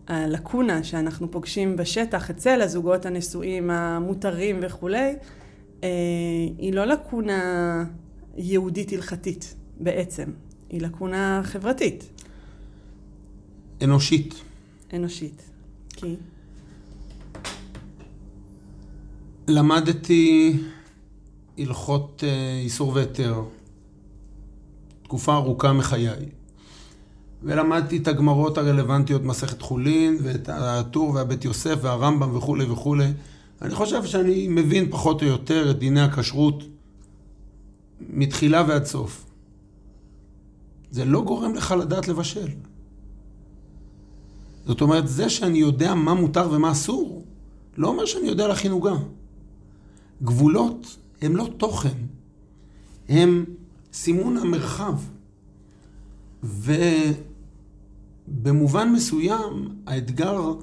שה, 0.07 0.83
שאנחנו 0.83 1.31
פוגשים 1.31 1.75
בשטח 1.75 2.29
אצל 2.29 2.61
הזוגות 2.61 3.05
הנשואים 3.05 3.69
המותרים 3.69 4.59
וכולי, 4.61 5.15
אה, 5.83 5.89
היא 6.57 6.73
לא 6.73 6.85
לקונה 6.85 7.83
יהודית 8.37 8.93
הלכתית 8.93 9.55
בעצם, 9.79 10.31
היא 10.69 10.81
לקונה 10.81 11.41
חברתית. 11.43 12.03
אנושית. 13.83 14.33
אנושית. 14.93 15.41
כי? 15.89 16.15
למדתי 19.47 20.53
הלכות 21.57 22.23
אה, 22.27 22.59
איסור 22.63 22.91
והיתר 22.95 23.43
תקופה 25.03 25.35
ארוכה 25.35 25.73
מחיי. 25.73 26.36
ולמדתי 27.43 27.97
את 27.97 28.07
הגמרות 28.07 28.57
הרלוונטיות 28.57 29.23
מסכת 29.23 29.61
חולין, 29.61 30.17
ואת 30.23 30.49
הטור 30.49 31.09
והבית 31.09 31.45
יוסף 31.45 31.75
והרמב"ם 31.81 32.35
וכולי 32.35 32.65
וכולי. 32.65 33.13
אני 33.61 33.75
חושב 33.75 34.05
שאני 34.05 34.47
מבין 34.47 34.91
פחות 34.91 35.21
או 35.21 35.27
יותר 35.27 35.71
את 35.71 35.79
דיני 35.79 36.01
הכשרות 36.01 36.63
מתחילה 38.09 38.63
ועד 38.67 38.85
סוף. 38.85 39.25
זה 40.91 41.05
לא 41.05 41.21
גורם 41.21 41.55
לך 41.55 41.75
לדעת 41.79 42.07
לבשל. 42.07 42.47
זאת 44.65 44.81
אומרת, 44.81 45.07
זה 45.07 45.29
שאני 45.29 45.57
יודע 45.57 45.95
מה 45.95 46.13
מותר 46.13 46.49
ומה 46.51 46.71
אסור, 46.71 47.25
לא 47.77 47.87
אומר 47.87 48.05
שאני 48.05 48.27
יודע 48.27 48.47
להכין 48.47 48.71
עוגה. 48.71 48.95
גבולות 50.23 50.97
הם 51.21 51.35
לא 51.35 51.49
תוכן, 51.57 51.97
הם 53.09 53.45
סימון 53.93 54.37
המרחב. 54.37 54.93
ובמובן 58.27 58.91
מסוים, 58.91 59.69
האתגר 59.87 60.53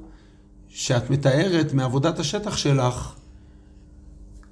שאת 0.68 1.11
מתארת 1.11 1.73
מעבודת 1.73 2.18
השטח 2.18 2.56
שלך, 2.56 3.14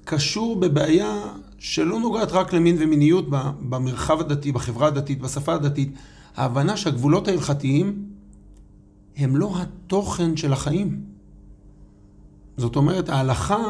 קשור 0.05 0.59
בבעיה 0.59 1.21
שלא 1.57 1.99
נוגעת 1.99 2.31
רק 2.31 2.53
למין 2.53 2.75
ומיניות 2.79 3.25
במרחב 3.69 4.19
הדתי, 4.19 4.51
בחברה 4.51 4.87
הדתית, 4.87 5.19
בשפה 5.19 5.53
הדתית. 5.53 5.91
ההבנה 6.35 6.77
שהגבולות 6.77 7.27
ההלכתיים 7.27 8.05
הם 9.17 9.35
לא 9.35 9.55
התוכן 9.61 10.37
של 10.37 10.53
החיים. 10.53 11.03
זאת 12.57 12.75
אומרת, 12.75 13.09
ההלכה 13.09 13.65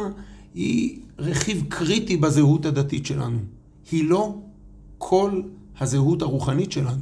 היא 0.53 0.99
רכיב 1.19 1.63
קריטי 1.69 2.17
בזהות 2.17 2.65
הדתית 2.65 3.05
שלנו. 3.05 3.39
היא 3.91 4.09
לא 4.09 4.35
כל 4.97 5.41
הזהות 5.79 6.21
הרוחנית 6.21 6.71
שלנו. 6.71 7.01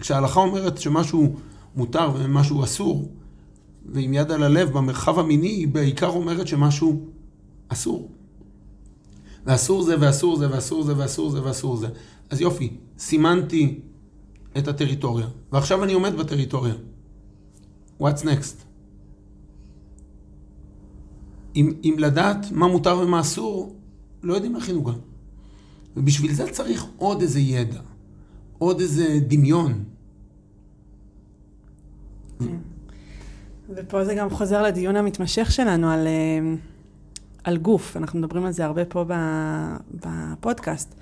כשההלכה 0.00 0.40
אומרת 0.40 0.78
שמשהו 0.78 1.36
מותר 1.76 2.10
ומשהו 2.14 2.64
אסור, 2.64 3.08
ועם 3.86 4.14
יד 4.14 4.30
על 4.30 4.42
הלב 4.42 4.72
במרחב 4.72 5.18
המיני, 5.18 5.48
היא 5.48 5.68
בעיקר 5.68 6.08
אומרת 6.08 6.46
שמשהו 6.48 7.06
אסור. 7.68 8.10
ואסור 9.46 9.82
זה 9.82 9.96
ואסור 10.00 10.36
זה 10.36 10.50
ואסור 10.50 10.82
זה 10.82 10.98
ואסור 10.98 11.30
זה 11.30 11.44
ואסור 11.44 11.76
זה. 11.76 11.88
אז 12.30 12.40
יופי, 12.40 12.76
סימנתי 12.98 13.80
את 14.58 14.68
הטריטוריה, 14.68 15.26
ועכשיו 15.52 15.84
אני 15.84 15.92
עומד 15.92 16.14
בטריטוריה. 16.16 16.74
What's 18.00 18.22
next? 18.22 18.64
אם, 21.56 21.72
אם 21.84 21.94
לדעת 21.98 22.52
מה 22.52 22.68
מותר 22.68 22.98
ומה 22.98 23.20
אסור, 23.20 23.76
לא 24.22 24.34
יודעים 24.34 24.54
להכין 24.54 24.76
עוגה. 24.76 24.92
ובשביל 25.96 26.32
זה 26.32 26.50
צריך 26.50 26.86
עוד 26.96 27.20
איזה 27.20 27.40
ידע, 27.40 27.80
עוד 28.58 28.80
איזה 28.80 29.18
דמיון. 29.28 29.84
כן. 32.38 32.56
ופה 33.68 34.04
זה 34.04 34.14
גם 34.14 34.30
חוזר 34.30 34.62
לדיון 34.62 34.96
המתמשך 34.96 35.52
שלנו 35.52 35.90
על, 35.90 36.06
אה, 36.06 36.54
על 37.44 37.56
גוף, 37.56 37.96
אנחנו 37.96 38.18
מדברים 38.18 38.46
על 38.46 38.52
זה 38.52 38.64
הרבה 38.64 38.84
פה 38.84 39.04
בפודקאסט. 39.90 40.94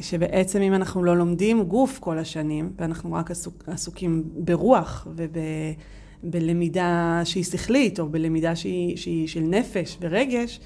שבעצם 0.00 0.60
אם 0.60 0.74
אנחנו 0.74 1.04
לא 1.04 1.16
לומדים 1.16 1.62
גוף 1.62 1.98
כל 1.98 2.18
השנים, 2.18 2.72
ואנחנו 2.78 3.12
רק 3.12 3.30
עסוק, 3.30 3.64
עסוקים 3.66 4.24
ברוח 4.36 5.06
ובלמידה 6.24 7.20
שהיא 7.24 7.44
שכלית, 7.44 8.00
או 8.00 8.08
בלמידה 8.08 8.56
שהיא, 8.56 8.96
שהיא 8.96 9.28
של 9.28 9.40
נפש 9.40 9.98
ורגש, 10.00 10.60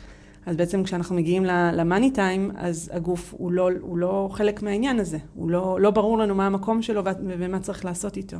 אז 0.47 0.57
בעצם 0.57 0.83
כשאנחנו 0.83 1.17
מגיעים 1.17 1.45
למאני 1.45 2.11
טיים, 2.11 2.50
אז 2.57 2.91
הגוף 2.93 3.35
הוא 3.38 3.53
לא, 3.53 3.71
הוא 3.81 3.99
לא 3.99 4.29
חלק 4.33 4.62
מהעניין 4.62 5.00
הזה. 5.00 5.19
הוא 5.35 5.50
לא, 5.50 5.81
לא 5.81 5.91
ברור 5.91 6.19
לנו 6.19 6.35
מה 6.35 6.47
המקום 6.47 6.83
שלו 6.83 7.03
ומה 7.25 7.61
צריך 7.61 7.85
לעשות 7.85 8.17
איתו. 8.17 8.37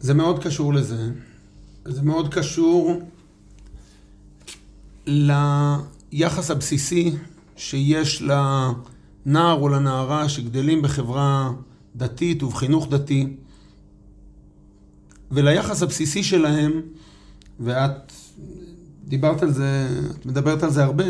זה 0.00 0.14
מאוד 0.14 0.42
קשור 0.44 0.74
לזה. 0.74 1.10
זה 1.84 2.02
מאוד 2.02 2.34
קשור 2.34 3.02
ליחס 5.06 6.50
הבסיסי 6.50 7.12
שיש 7.56 8.22
לנער 8.22 9.60
או 9.60 9.68
לנערה 9.68 10.28
שגדלים 10.28 10.82
בחברה 10.82 11.52
דתית 11.96 12.42
ובחינוך 12.42 12.88
דתי, 12.88 13.36
וליחס 15.30 15.82
הבסיסי 15.82 16.22
שלהם, 16.22 16.72
ואת 17.60 18.12
דיברת 19.04 19.42
על 19.42 19.52
זה, 19.52 19.88
את 20.10 20.26
מדברת 20.26 20.62
על 20.62 20.70
זה 20.70 20.84
הרבה, 20.84 21.04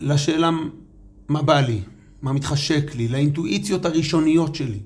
לשאלה 0.00 0.50
מה 1.28 1.42
בא 1.42 1.60
לי, 1.60 1.80
מה 2.22 2.32
מתחשק 2.32 2.94
לי, 2.94 3.08
לאינטואיציות 3.08 3.84
הראשוניות 3.84 4.54
שלי. 4.54 4.80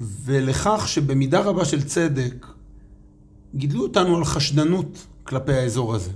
ולכך 0.00 0.84
שבמידה 0.88 1.40
רבה 1.40 1.64
של 1.64 1.82
צדק, 1.82 2.46
גידלו 3.54 3.82
אותנו 3.82 4.16
על 4.16 4.24
חשדנות 4.24 5.06
כלפי 5.24 5.52
האזור 5.52 5.94
הזה. 5.94 6.10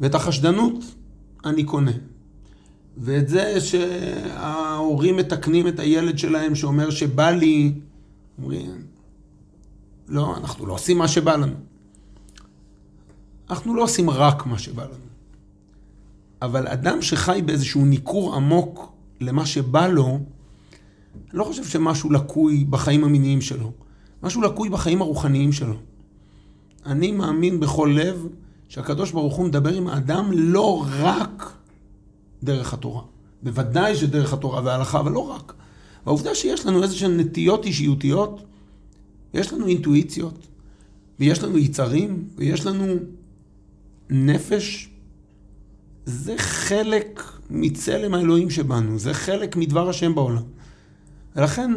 ואת 0.00 0.14
החשדנות 0.14 0.74
אני 1.44 1.64
קונה. 1.64 1.92
ואת 2.96 3.28
זה 3.28 3.60
שההורים 3.60 5.16
מתקנים 5.16 5.68
את 5.68 5.78
הילד 5.78 6.18
שלהם 6.18 6.54
שאומר 6.54 6.90
שבא 6.90 7.30
לי, 7.30 7.72
אומרים, 8.38 8.86
לא, 10.08 10.36
אנחנו 10.36 10.66
לא 10.66 10.72
עושים 10.72 10.98
מה 10.98 11.08
שבא 11.08 11.36
לנו. 11.36 11.54
אנחנו 13.50 13.74
לא 13.74 13.82
עושים 13.82 14.10
רק 14.10 14.46
מה 14.46 14.58
שבא 14.58 14.84
לנו. 14.84 15.12
אבל 16.42 16.68
אדם 16.68 17.02
שחי 17.02 17.42
באיזשהו 17.44 17.84
ניכור 17.84 18.34
עמוק 18.34 18.92
למה 19.20 19.46
שבא 19.46 19.86
לו, 19.86 20.20
אני 21.14 21.38
לא 21.38 21.44
חושב 21.44 21.64
שמשהו 21.64 22.12
לקוי 22.12 22.64
בחיים 22.64 23.04
המיניים 23.04 23.40
שלו. 23.40 23.72
משהו 24.22 24.42
לקוי 24.42 24.68
בחיים 24.68 25.02
הרוחניים 25.02 25.52
שלו. 25.52 25.74
אני 26.86 27.12
מאמין 27.12 27.60
בכל 27.60 27.94
לב 27.96 28.28
שהקדוש 28.68 29.10
ברוך 29.10 29.34
הוא 29.34 29.46
מדבר 29.46 29.74
עם 29.74 29.88
האדם 29.88 30.30
לא 30.32 30.84
רק 31.00 31.52
דרך 32.42 32.74
התורה. 32.74 33.02
בוודאי 33.42 33.96
שדרך 33.96 34.32
התורה 34.32 34.62
וההלכה, 34.64 35.00
אבל 35.00 35.12
לא 35.12 35.30
רק. 35.30 35.52
והעובדה 36.06 36.34
שיש 36.34 36.66
לנו 36.66 36.82
איזה 36.82 36.96
שהן 36.96 37.20
נטיות 37.20 37.64
אישיותיות, 37.64 38.42
יש 39.34 39.52
לנו 39.52 39.66
אינטואיציות, 39.66 40.46
ויש 41.20 41.42
לנו 41.42 41.58
יצרים, 41.58 42.28
ויש 42.36 42.66
לנו 42.66 42.94
נפש, 44.10 44.88
זה 46.06 46.34
חלק 46.38 47.22
מצלם 47.50 48.14
האלוהים 48.14 48.50
שבנו, 48.50 48.98
זה 48.98 49.14
חלק 49.14 49.56
מדבר 49.56 49.88
השם 49.88 50.14
בעולם. 50.14 50.42
ולכן 51.36 51.70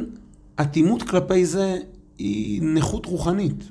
אטימות 0.62 1.04
כלפי 1.04 1.46
זה 1.46 1.78
היא 2.18 2.62
נכות 2.62 3.06
רוחנית. 3.06 3.64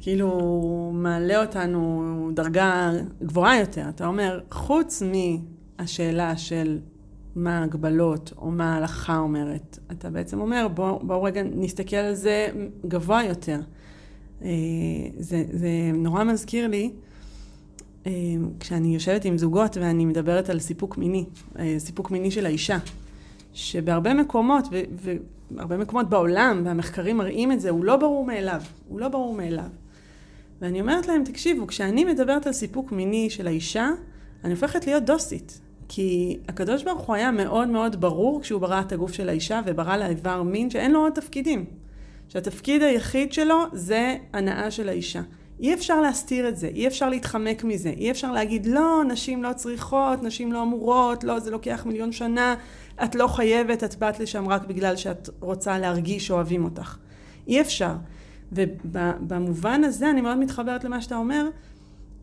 כאילו 0.00 0.90
מעלה 0.94 1.40
אותנו 1.40 2.30
דרגה 2.34 2.90
גבוהה 3.22 3.60
יותר. 3.60 3.88
אתה 3.88 4.06
אומר, 4.06 4.40
חוץ 4.50 5.02
מהשאלה 5.78 6.36
של 6.36 6.78
מה 7.36 7.58
ההגבלות 7.58 8.32
או 8.38 8.50
מה 8.50 8.74
ההלכה 8.74 9.18
אומרת, 9.18 9.78
אתה 9.92 10.10
בעצם 10.10 10.40
אומר, 10.40 10.68
בואו 10.74 11.00
בוא 11.02 11.26
רגע 11.26 11.42
נסתכל 11.42 11.96
על 11.96 12.14
זה 12.14 12.48
גבוה 12.88 13.24
יותר. 13.24 13.60
אה, 14.42 14.48
זה, 15.18 15.44
זה 15.52 15.68
נורא 15.94 16.24
מזכיר 16.24 16.68
לי, 16.68 16.90
אה, 18.06 18.12
כשאני 18.60 18.94
יושבת 18.94 19.24
עם 19.24 19.38
זוגות 19.38 19.76
ואני 19.76 20.04
מדברת 20.04 20.50
על 20.50 20.58
סיפוק 20.58 20.98
מיני, 20.98 21.24
אה, 21.58 21.74
סיפוק 21.78 22.10
מיני 22.10 22.30
של 22.30 22.46
האישה, 22.46 22.78
שבהרבה 23.52 24.14
מקומות, 24.14 24.64
והרבה 25.50 25.76
מקומות 25.76 26.08
בעולם, 26.08 26.62
והמחקרים 26.64 27.16
מראים 27.16 27.52
את 27.52 27.60
זה, 27.60 27.70
הוא 27.70 27.84
לא 27.84 27.96
ברור 27.96 28.26
מאליו, 28.26 28.60
הוא 28.88 29.00
לא 29.00 29.08
ברור 29.08 29.34
מאליו. 29.34 29.68
ואני 30.60 30.80
אומרת 30.80 31.08
להם, 31.08 31.24
תקשיבו, 31.24 31.66
כשאני 31.66 32.04
מדברת 32.04 32.46
על 32.46 32.52
סיפוק 32.52 32.92
מיני 32.92 33.30
של 33.30 33.46
האישה, 33.46 33.88
אני 34.44 34.52
הופכת 34.52 34.86
להיות 34.86 35.04
דוסית. 35.04 35.60
כי 35.88 36.38
הקדוש 36.48 36.82
ברוך 36.82 37.02
הוא 37.02 37.16
היה 37.16 37.30
מאוד 37.30 37.68
מאוד 37.68 38.00
ברור 38.00 38.42
כשהוא 38.42 38.60
ברא 38.60 38.80
את 38.80 38.92
הגוף 38.92 39.12
של 39.12 39.28
האישה 39.28 39.60
וברא 39.66 39.96
לה 39.96 40.08
איבר 40.08 40.42
מין 40.42 40.70
שאין 40.70 40.92
לו 40.92 41.00
עוד 41.00 41.12
תפקידים. 41.12 41.64
שהתפקיד 42.28 42.82
היחיד 42.82 43.32
שלו 43.32 43.64
זה 43.72 44.16
הנאה 44.32 44.70
של 44.70 44.88
האישה. 44.88 45.20
אי 45.60 45.74
אפשר 45.74 46.00
להסתיר 46.00 46.48
את 46.48 46.56
זה, 46.56 46.68
אי 46.68 46.86
אפשר 46.86 47.08
להתחמק 47.08 47.64
מזה, 47.64 47.88
אי 47.88 48.10
אפשר 48.10 48.32
להגיד 48.32 48.66
לא, 48.66 49.02
נשים 49.08 49.42
לא 49.42 49.52
צריכות, 49.52 50.22
נשים 50.22 50.52
לא 50.52 50.62
אמורות, 50.62 51.24
לא, 51.24 51.38
זה 51.38 51.50
לוקח 51.50 51.82
מיליון 51.86 52.12
שנה, 52.12 52.54
את 53.04 53.14
לא 53.14 53.26
חייבת, 53.26 53.84
את 53.84 53.96
באת 53.96 54.20
לשם 54.20 54.48
רק 54.48 54.64
בגלל 54.64 54.96
שאת 54.96 55.28
רוצה 55.40 55.78
להרגיש 55.78 56.26
שאוהבים 56.26 56.64
אותך. 56.64 56.96
אי 57.46 57.60
אפשר. 57.60 57.92
ובמובן 58.52 59.84
הזה 59.84 60.10
אני 60.10 60.20
מאוד 60.20 60.38
מתחברת 60.38 60.84
למה 60.84 61.00
שאתה 61.00 61.16
אומר, 61.16 61.48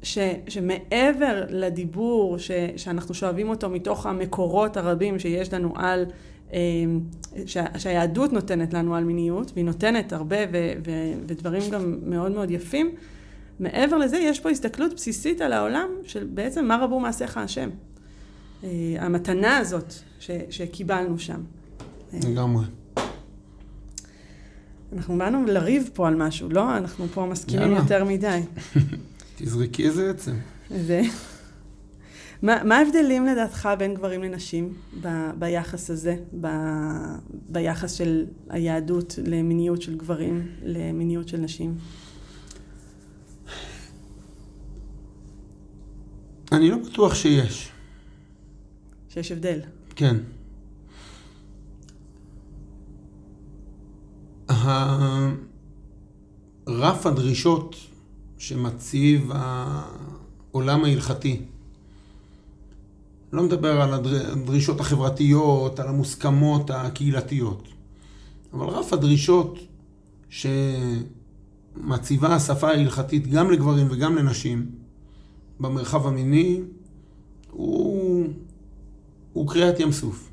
ש, 0.04 0.18
שמעבר 0.48 1.44
לדיבור 1.50 2.38
ש, 2.38 2.52
שאנחנו 2.78 3.14
שואבים 3.14 3.50
אותו 3.50 3.70
מתוך 3.70 4.06
המקורות 4.06 4.78
הרבים 4.78 5.20
שיש 5.20 5.54
לנו 5.54 5.74
על, 5.76 6.06
אה, 6.54 6.60
שה, 7.46 7.66
שהיהדות 7.78 8.34
נותנת 8.34 8.74
לנו 8.74 8.96
על 8.96 9.04
מיניות, 9.04 9.52
והיא 9.54 9.66
נותנת 9.66 10.14
הרבה 10.14 10.38
ו, 10.52 10.72
ו, 10.86 10.92
ודברים 11.28 11.72
גם 11.72 12.00
מאוד 12.06 12.32
מאוד 12.32 12.52
יפים, 12.52 12.96
מעבר 13.60 13.98
לזה 13.98 14.18
יש 14.18 14.40
פה 14.40 14.50
הסתכלות 14.50 14.94
בסיסית 14.94 15.42
על 15.42 15.54
העולם 15.54 15.90
של 16.04 16.28
בעצם 16.34 16.66
מה 16.66 16.78
רבו 16.82 17.00
מעשיך 17.00 17.38
השם. 17.38 17.70
אה, 18.64 18.70
המתנה 19.00 19.58
הזאת 19.58 19.94
ש, 20.26 20.32
שקיבלנו 20.50 21.20
שם. 21.20 21.42
לגמרי. 22.14 22.66
אנחנו 24.94 25.18
באנו 25.18 25.46
לריב 25.46 25.90
פה 25.94 26.08
על 26.08 26.16
משהו, 26.16 26.50
לא? 26.50 26.78
אנחנו 26.78 27.08
פה 27.08 27.26
מסכימים 27.26 27.68
יאללה. 27.68 27.80
יותר 27.80 28.04
מדי. 28.04 28.42
תזרקי 29.38 29.86
איזה 29.86 30.10
עצם. 30.10 30.36
זה. 30.70 31.02
מה, 32.42 32.64
מה 32.64 32.78
ההבדלים 32.78 33.26
לדעתך 33.26 33.70
בין 33.80 33.94
גברים 33.94 34.24
לנשים 34.24 34.74
ב, 35.02 35.08
ביחס 35.40 35.90
הזה, 35.90 36.16
ב, 36.42 36.48
ביחס 37.50 37.92
של 37.92 38.26
היהדות 38.50 39.20
למיניות 39.26 39.82
של 39.82 39.98
גברים, 39.98 40.48
למיניות 40.64 41.28
של 41.28 41.38
נשים? 41.38 41.78
אני 46.52 46.70
לא 46.70 46.78
בטוח 46.78 47.16
שיש. 47.16 47.72
שיש 49.10 49.32
הבדל. 49.32 49.60
כן. 49.96 50.18
רף 56.68 57.06
הדרישות 57.06 57.76
שמציב 58.38 59.32
העולם 59.34 60.84
ההלכתי, 60.84 61.42
לא 63.34 63.44
מדבר 63.44 63.82
על 63.82 63.94
הדרישות 63.94 64.80
החברתיות, 64.80 65.80
על 65.80 65.88
המוסכמות 65.88 66.70
הקהילתיות, 66.70 67.68
אבל 68.54 68.66
רף 68.66 68.94
הדרישות 68.94 69.60
שמציבה 70.30 72.36
השפה 72.36 72.68
ההלכתית 72.68 73.28
גם 73.28 73.52
לגברים 73.52 73.88
וגם 73.90 74.16
לנשים 74.16 74.72
במרחב 75.60 76.08
המיני 76.08 76.62
הוא, 77.52 78.28
הוא 79.36 79.48
קריאת 79.48 79.80
ים 79.80 79.92
סוף. 79.92 80.30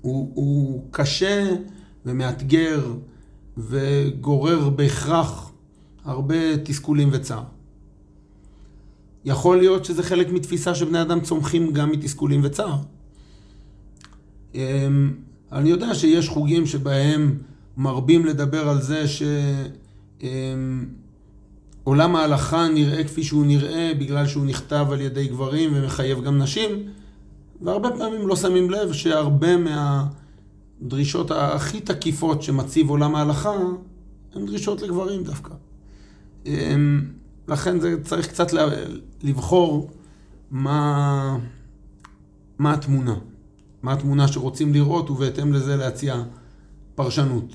הוא, 0.00 0.30
הוא 0.34 0.84
קשה 0.90 1.50
ומאתגר 2.06 2.92
וגורר 3.58 4.68
בהכרח 4.68 5.52
הרבה 6.04 6.58
תסכולים 6.64 7.08
וצער. 7.12 7.42
יכול 9.24 9.58
להיות 9.58 9.84
שזה 9.84 10.02
חלק 10.02 10.32
מתפיסה 10.32 10.74
שבני 10.74 11.02
אדם 11.02 11.20
צומחים 11.20 11.72
גם 11.72 11.90
מתסכולים 11.90 12.40
וצער. 12.44 12.76
אמ, 14.54 15.12
אני 15.52 15.70
יודע 15.70 15.94
שיש 15.94 16.28
חוגים 16.28 16.66
שבהם 16.66 17.38
מרבים 17.76 18.26
לדבר 18.26 18.68
על 18.68 18.82
זה 18.82 19.04
שעולם 19.08 19.30
אמ, 22.10 22.16
ההלכה 22.16 22.68
נראה 22.68 23.04
כפי 23.04 23.22
שהוא 23.22 23.46
נראה 23.46 23.92
בגלל 23.98 24.26
שהוא 24.26 24.46
נכתב 24.46 24.86
על 24.92 25.00
ידי 25.00 25.26
גברים 25.26 25.70
ומחייב 25.74 26.24
גם 26.24 26.38
נשים, 26.38 26.70
והרבה 27.64 27.90
פעמים 27.98 28.28
לא 28.28 28.36
שמים 28.36 28.70
לב 28.70 28.92
שהרבה 28.92 29.56
מה... 29.56 30.06
הדרישות 30.82 31.30
הכי 31.30 31.80
תקיפות 31.80 32.42
שמציב 32.42 32.90
עולם 32.90 33.14
ההלכה, 33.14 33.54
הן 34.34 34.46
דרישות 34.46 34.82
לגברים 34.82 35.24
דווקא. 35.24 35.54
אמ, 36.46 37.02
לכן 37.48 37.80
זה 37.80 38.04
צריך 38.04 38.26
קצת 38.28 38.46
לבחור 39.22 39.90
מה, 40.50 41.38
מה 42.58 42.72
התמונה. 42.72 43.14
מה 43.82 43.92
התמונה 43.92 44.28
שרוצים 44.28 44.72
לראות, 44.72 45.10
ובהתאם 45.10 45.52
לזה 45.52 45.76
להציע 45.76 46.22
פרשנות. 46.94 47.54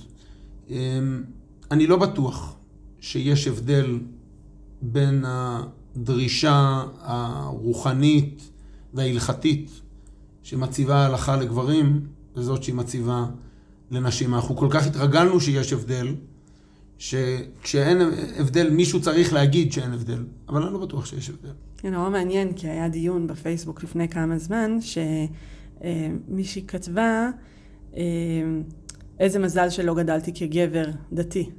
אמ, 0.69 1.23
אני 1.71 1.87
לא 1.87 1.97
בטוח 1.97 2.55
שיש 2.99 3.47
הבדל 3.47 3.99
בין 4.81 5.25
הדרישה 5.27 6.83
הרוחנית 7.01 8.49
וההלכתית 8.93 9.81
שמציבה 10.43 10.95
ההלכה 10.95 11.37
לגברים, 11.37 12.01
לזאת 12.35 12.63
שהיא 12.63 12.75
מציבה 12.75 13.25
לנשים. 13.91 14.35
אנחנו 14.35 14.55
כל 14.55 14.67
כך 14.69 14.87
התרגלנו 14.87 15.39
שיש 15.39 15.73
הבדל, 15.73 16.15
שכשאין 16.97 17.97
הבדל 18.37 18.69
מישהו 18.69 19.01
צריך 19.01 19.33
להגיד 19.33 19.71
שאין 19.71 19.93
הבדל, 19.93 20.25
אבל 20.49 20.63
אני 20.63 20.73
לא 20.73 20.79
בטוח 20.79 21.05
שיש 21.05 21.29
הבדל. 21.29 21.53
זה 21.83 21.89
נורא 21.89 22.09
מעניין, 22.09 22.53
כי 22.53 22.67
היה 22.67 22.89
דיון 22.89 23.27
בפייסבוק 23.27 23.83
לפני 23.83 24.09
כמה 24.09 24.37
זמן, 24.37 24.77
שמישהי 25.81 26.63
כתבה, 26.67 27.29
אה, 27.95 28.01
איזה 29.19 29.39
מזל 29.39 29.69
שלא 29.69 29.95
גדלתי 29.95 30.31
כגבר 30.33 30.85
דתי. 31.13 31.49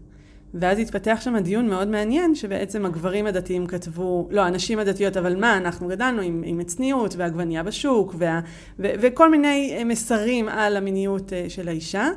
ואז 0.55 0.79
התפתח 0.79 1.19
שם 1.21 1.39
דיון 1.39 1.69
מאוד 1.69 1.89
מעניין, 1.89 2.35
שבעצם 2.35 2.87
הגברים 2.87 3.27
הדתיים 3.27 3.67
כתבו, 3.67 4.29
לא, 4.31 4.41
הנשים 4.41 4.79
הדתיות, 4.79 5.17
אבל 5.17 5.37
מה, 5.37 5.57
אנחנו 5.57 5.89
גדלנו 5.89 6.23
עם, 6.23 6.43
עם 6.47 6.61
הצניעות 6.61 7.15
ועגבנייה 7.17 7.63
בשוק, 7.63 8.15
וה, 8.19 8.41
ו, 8.79 8.87
וכל 9.01 9.31
מיני 9.31 9.85
מסרים 9.85 10.49
על 10.49 10.77
המיניות 10.77 11.33
אה, 11.33 11.45
של 11.49 11.69
האישה. 11.69 12.09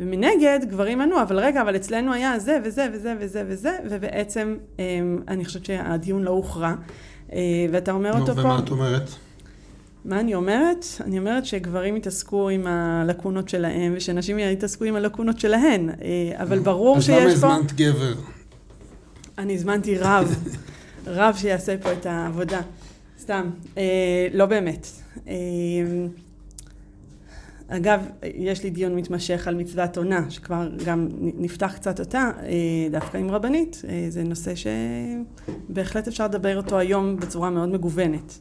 ומנגד, 0.00 0.60
גברים 0.68 1.00
ענו, 1.00 1.22
אבל 1.22 1.38
רגע, 1.38 1.62
אבל 1.62 1.76
אצלנו 1.76 2.12
היה 2.12 2.38
זה 2.38 2.58
וזה 2.64 2.88
וזה 2.92 3.14
וזה 3.18 3.44
וזה, 3.46 3.78
ובעצם 3.90 4.56
אה, 4.78 4.84
אני 5.28 5.44
חושבת 5.44 5.64
שהדיון 5.64 6.22
לא 6.22 6.30
הוכרע. 6.30 6.74
אה, 7.32 7.38
ואתה 7.72 7.92
אומר 7.92 8.12
אותו 8.12 8.34
פה... 8.34 8.42
נו, 8.42 8.48
ומה 8.48 8.58
את 8.58 8.70
אומרת? 8.70 9.08
מה 10.04 10.20
אני 10.20 10.34
אומרת? 10.34 10.86
אני 11.00 11.18
אומרת 11.18 11.46
שגברים 11.46 11.96
יתעסקו 11.96 12.48
עם 12.48 12.66
הלקונות 12.66 13.48
שלהם, 13.48 13.94
ושנשים 13.96 14.38
יתעסקו 14.38 14.84
עם 14.84 14.96
הלקונות 14.96 15.40
שלהן. 15.40 15.90
אה, 15.90 16.42
אבל 16.42 16.58
ברור 16.58 17.00
שיש 17.00 17.08
פה... 17.08 17.22
אז 17.22 17.44
למה 17.44 17.54
הזמנת 17.54 17.72
גבר? 17.72 18.14
אני 19.38 19.54
הזמנתי 19.54 19.98
רב, 19.98 20.44
רב 21.06 21.34
שיעשה 21.36 21.78
פה 21.78 21.92
את 21.92 22.06
העבודה. 22.06 22.60
סתם, 23.20 23.50
אה, 23.78 24.28
לא 24.32 24.46
באמת. 24.46 24.86
אה, 25.28 25.34
אגב, 27.68 28.06
יש 28.34 28.64
לי 28.64 28.70
דיון 28.70 28.96
מתמשך 28.96 29.48
על 29.48 29.54
מצוות 29.54 29.96
עונה, 29.96 30.30
שכבר 30.30 30.68
גם 30.84 31.08
נפתח 31.18 31.72
קצת 31.74 32.00
אותה, 32.00 32.30
דווקא 32.90 33.16
עם 33.16 33.30
רבנית. 33.30 33.82
זה 34.08 34.22
נושא 34.22 34.52
שבהחלט 34.54 36.08
אפשר 36.08 36.24
לדבר 36.24 36.56
אותו 36.56 36.78
היום 36.78 37.16
בצורה 37.16 37.50
מאוד 37.50 37.68
מגוונת. 37.68 38.38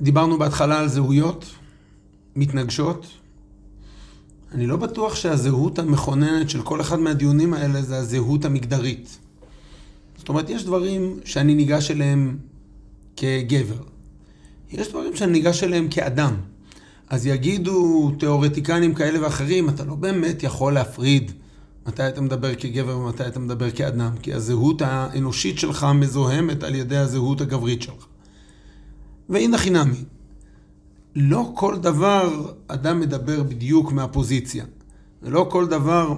דיברנו 0.00 0.38
בהתחלה 0.38 0.80
על 0.80 0.88
זהויות 0.88 1.44
מתנגשות. 2.36 3.06
אני 4.52 4.66
לא 4.66 4.76
בטוח 4.76 5.14
שהזהות 5.14 5.78
המכוננת 5.78 6.50
של 6.50 6.62
כל 6.62 6.80
אחד 6.80 6.98
מהדיונים 6.98 7.54
האלה 7.54 7.82
זה 7.82 7.96
הזהות 7.96 8.44
המגדרית. 8.44 9.18
זאת 10.16 10.28
אומרת, 10.28 10.50
יש 10.50 10.64
דברים 10.64 11.20
שאני 11.24 11.54
ניגש 11.54 11.90
אליהם 11.90 12.38
כגבר. 13.16 13.82
יש 14.72 14.88
דברים 14.88 15.16
שאני 15.16 15.32
ניגש 15.32 15.62
אליהם 15.62 15.88
כאדם. 15.88 16.34
אז 17.08 17.26
יגידו 17.26 18.10
תיאורטיקנים 18.18 18.94
כאלה 18.94 19.22
ואחרים, 19.22 19.68
אתה 19.68 19.84
לא 19.84 19.94
באמת 19.94 20.42
יכול 20.42 20.72
להפריד 20.72 21.32
מתי 21.86 22.08
אתה 22.08 22.20
מדבר 22.20 22.54
כגבר 22.54 22.98
ומתי 22.98 23.26
אתה 23.26 23.40
מדבר 23.40 23.70
כאדם, 23.70 24.10
כי 24.22 24.34
הזהות 24.34 24.82
האנושית 24.82 25.58
שלך 25.58 25.86
מזוהמת 25.94 26.62
על 26.62 26.74
ידי 26.74 26.96
הזהות 26.96 27.40
הגברית 27.40 27.82
שלך. 27.82 28.06
והנה 29.28 29.58
חינמי, 29.58 30.04
לא 31.16 31.52
כל 31.54 31.78
דבר 31.78 32.52
אדם 32.68 33.00
מדבר 33.00 33.42
בדיוק 33.42 33.92
מהפוזיציה, 33.92 34.64
ולא 35.22 35.46
כל 35.50 35.66
דבר 35.66 36.14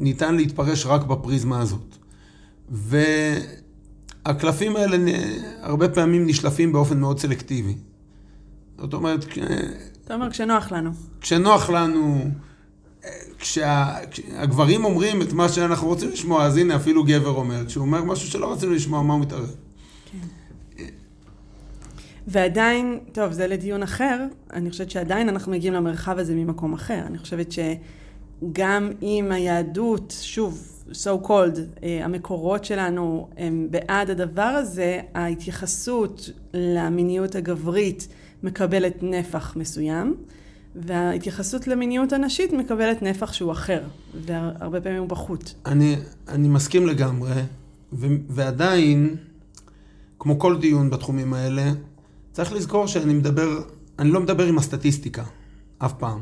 ניתן 0.00 0.34
להתפרש 0.34 0.86
רק 0.86 1.04
בפריזמה 1.04 1.60
הזאת. 1.60 1.96
והקלפים 4.24 4.76
האלה 4.76 4.96
הרבה 5.60 5.88
פעמים 5.88 6.26
נשלפים 6.26 6.72
באופן 6.72 7.00
מאוד 7.00 7.18
סלקטיבי. 7.18 7.74
זאת 8.78 8.94
אומרת... 8.94 9.24
אתה 10.04 10.14
אומר 10.14 10.30
כשנוח 10.30 10.72
לנו. 10.72 10.90
כשנוח 11.20 11.70
לנו... 11.70 12.30
כשהגברים 13.38 14.84
אומרים 14.84 15.22
את 15.22 15.32
מה 15.32 15.48
שאנחנו 15.48 15.88
רוצים 15.88 16.10
לשמוע, 16.10 16.44
אז 16.44 16.56
הנה 16.56 16.76
אפילו 16.76 17.04
גבר 17.04 17.30
אומר, 17.30 17.66
כשהוא 17.66 17.82
אומר 17.82 18.04
משהו 18.04 18.28
שלא 18.28 18.52
רצינו 18.52 18.72
לשמוע, 18.72 19.02
מה 19.02 19.14
הוא 19.14 19.22
מתערב? 19.22 19.54
כן. 20.12 20.18
ועדיין, 22.26 22.98
טוב, 23.12 23.32
זה 23.32 23.46
לדיון 23.46 23.82
אחר, 23.82 24.26
אני 24.52 24.70
חושבת 24.70 24.90
שעדיין 24.90 25.28
אנחנו 25.28 25.52
מגיעים 25.52 25.74
למרחב 25.74 26.18
הזה 26.18 26.34
ממקום 26.34 26.72
אחר. 26.72 26.98
אני 27.06 27.18
חושבת 27.18 27.52
שגם 27.52 28.92
אם 29.02 29.32
היהדות, 29.32 30.14
שוב, 30.22 30.74
so 30.92 31.26
called, 31.26 31.58
אה, 31.82 32.04
המקורות 32.04 32.64
שלנו 32.64 33.28
הם 33.36 33.68
בעד 33.70 34.10
הדבר 34.10 34.42
הזה, 34.42 35.00
ההתייחסות 35.14 36.30
למיניות 36.54 37.34
הגברית 37.34 38.08
מקבלת 38.42 39.02
נפח 39.02 39.56
מסוים. 39.56 40.14
וההתייחסות 40.76 41.66
למיניות 41.66 42.12
הנשית 42.12 42.52
מקבלת 42.52 43.02
נפח 43.02 43.32
שהוא 43.32 43.52
אחר, 43.52 43.82
והרבה 44.26 44.80
פעמים 44.80 44.98
הוא 44.98 45.08
בחוט. 45.08 45.50
אני, 45.66 45.96
אני 46.28 46.48
מסכים 46.48 46.86
לגמרי, 46.86 47.32
ו, 47.92 48.06
ועדיין, 48.28 49.16
כמו 50.18 50.38
כל 50.38 50.58
דיון 50.60 50.90
בתחומים 50.90 51.34
האלה, 51.34 51.72
צריך 52.32 52.52
לזכור 52.52 52.86
שאני 52.86 53.14
מדבר, 53.14 53.62
אני 53.98 54.10
לא 54.10 54.20
מדבר 54.20 54.46
עם 54.46 54.58
הסטטיסטיקה, 54.58 55.24
אף 55.78 55.92
פעם. 55.92 56.20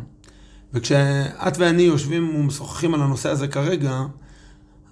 וכשאת 0.73 1.59
ואני 1.59 1.83
יושבים 1.83 2.35
ומשוחחים 2.35 2.95
על 2.95 3.03
הנושא 3.03 3.29
הזה 3.29 3.49
כרגע, 3.49 4.03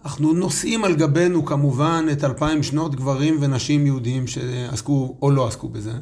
אנחנו 0.05 0.33
נושאים 0.33 0.85
על 0.85 0.95
גבינו 0.95 1.45
כמובן 1.45 2.07
את 2.13 2.25
אלפיים 2.25 2.63
שנות 2.63 2.95
גברים 2.95 3.37
ונשים 3.41 3.87
יהודים 3.87 4.27
שעסקו 4.27 5.17
או 5.23 5.31
לא 5.31 5.47
עסקו 5.47 5.69
בזה. 5.69 5.93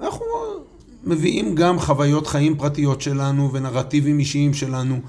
ואנחנו 0.00 0.24
מביאים 1.04 1.54
גם 1.54 1.78
חוויות 1.78 2.26
חיים 2.26 2.56
פרטיות 2.56 3.00
שלנו 3.00 3.52
ונרטיבים 3.52 4.18
אישיים 4.18 4.54
שלנו, 4.54 5.00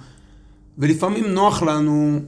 ולפעמים 0.77 1.25
נוח 1.25 1.63
לנו 1.63 2.19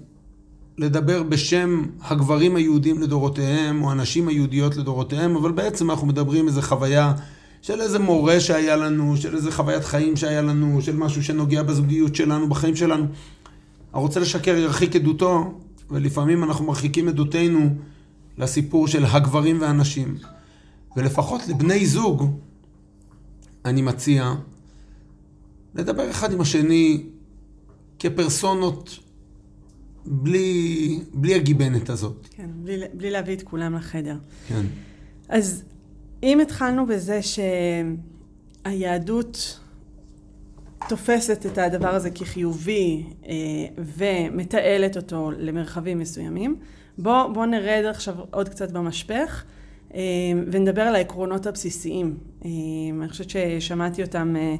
לדבר 0.77 1.23
בשם 1.23 1.85
הגברים 2.01 2.55
היהודים 2.55 3.01
לדורותיהם, 3.01 3.83
או 3.83 3.91
הנשים 3.91 4.27
היהודיות 4.27 4.77
לדורותיהם, 4.77 5.35
אבל 5.35 5.51
בעצם 5.51 5.91
אנחנו 5.91 6.07
מדברים 6.07 6.47
איזו 6.47 6.61
חוויה 6.61 7.13
של 7.61 7.81
איזה 7.81 7.99
מורה 7.99 8.39
שהיה 8.39 8.75
לנו, 8.75 9.17
של 9.17 9.35
איזה 9.35 9.51
חוויית 9.51 9.83
חיים 9.83 10.15
שהיה 10.15 10.41
לנו, 10.41 10.81
של 10.81 10.95
משהו 10.95 11.23
שנוגע 11.23 11.63
בזוגיות 11.63 12.15
שלנו, 12.15 12.49
בחיים 12.49 12.75
שלנו. 12.75 13.05
הרוצה 13.93 14.19
לשקר 14.19 14.55
ירחיק 14.55 14.95
עדותו, 14.95 15.53
ולפעמים 15.91 16.43
אנחנו 16.43 16.65
מרחיקים 16.65 17.07
עדותנו 17.07 17.69
לסיפור 18.37 18.87
של 18.87 19.05
הגברים 19.05 19.61
והנשים. 19.61 20.17
ולפחות 20.97 21.47
לבני 21.47 21.85
זוג, 21.85 22.29
אני 23.65 23.81
מציע 23.81 24.33
לדבר 25.75 26.11
אחד 26.11 26.33
עם 26.33 26.41
השני 26.41 27.03
כפרסונות 27.99 28.99
בלי, 30.05 30.99
בלי 31.13 31.35
הגיבנת 31.35 31.89
הזאת. 31.89 32.27
כן, 32.29 32.49
בלי, 32.55 32.85
בלי 32.93 33.11
להביא 33.11 33.35
את 33.35 33.41
כולם 33.41 33.75
לחדר. 33.75 34.17
כן. 34.47 34.65
אז 35.29 35.63
אם 36.23 36.39
התחלנו 36.39 36.85
בזה 36.85 37.19
שהיהדות 38.65 39.59
תופסת 40.89 41.45
את 41.45 41.57
הדבר 41.57 41.95
הזה 41.95 42.11
כחיובי 42.11 43.03
אה, 43.25 43.33
ומתעלת 43.77 44.97
אותו 44.97 45.31
למרחבים 45.37 45.99
מסוימים, 45.99 46.55
בואו 46.97 47.33
בוא 47.33 47.45
נרד 47.45 47.85
עכשיו 47.89 48.15
עוד 48.31 48.49
קצת 48.49 48.71
במשפך. 48.71 49.43
אמ, 49.93 50.43
ונדבר 50.51 50.81
על 50.81 50.95
העקרונות 50.95 51.47
הבסיסיים. 51.47 52.17
אמ, 52.45 53.01
אני 53.01 53.09
חושבת 53.09 53.29
ששמעתי 53.29 54.03
אותם, 54.03 54.35
אה, 54.35 54.55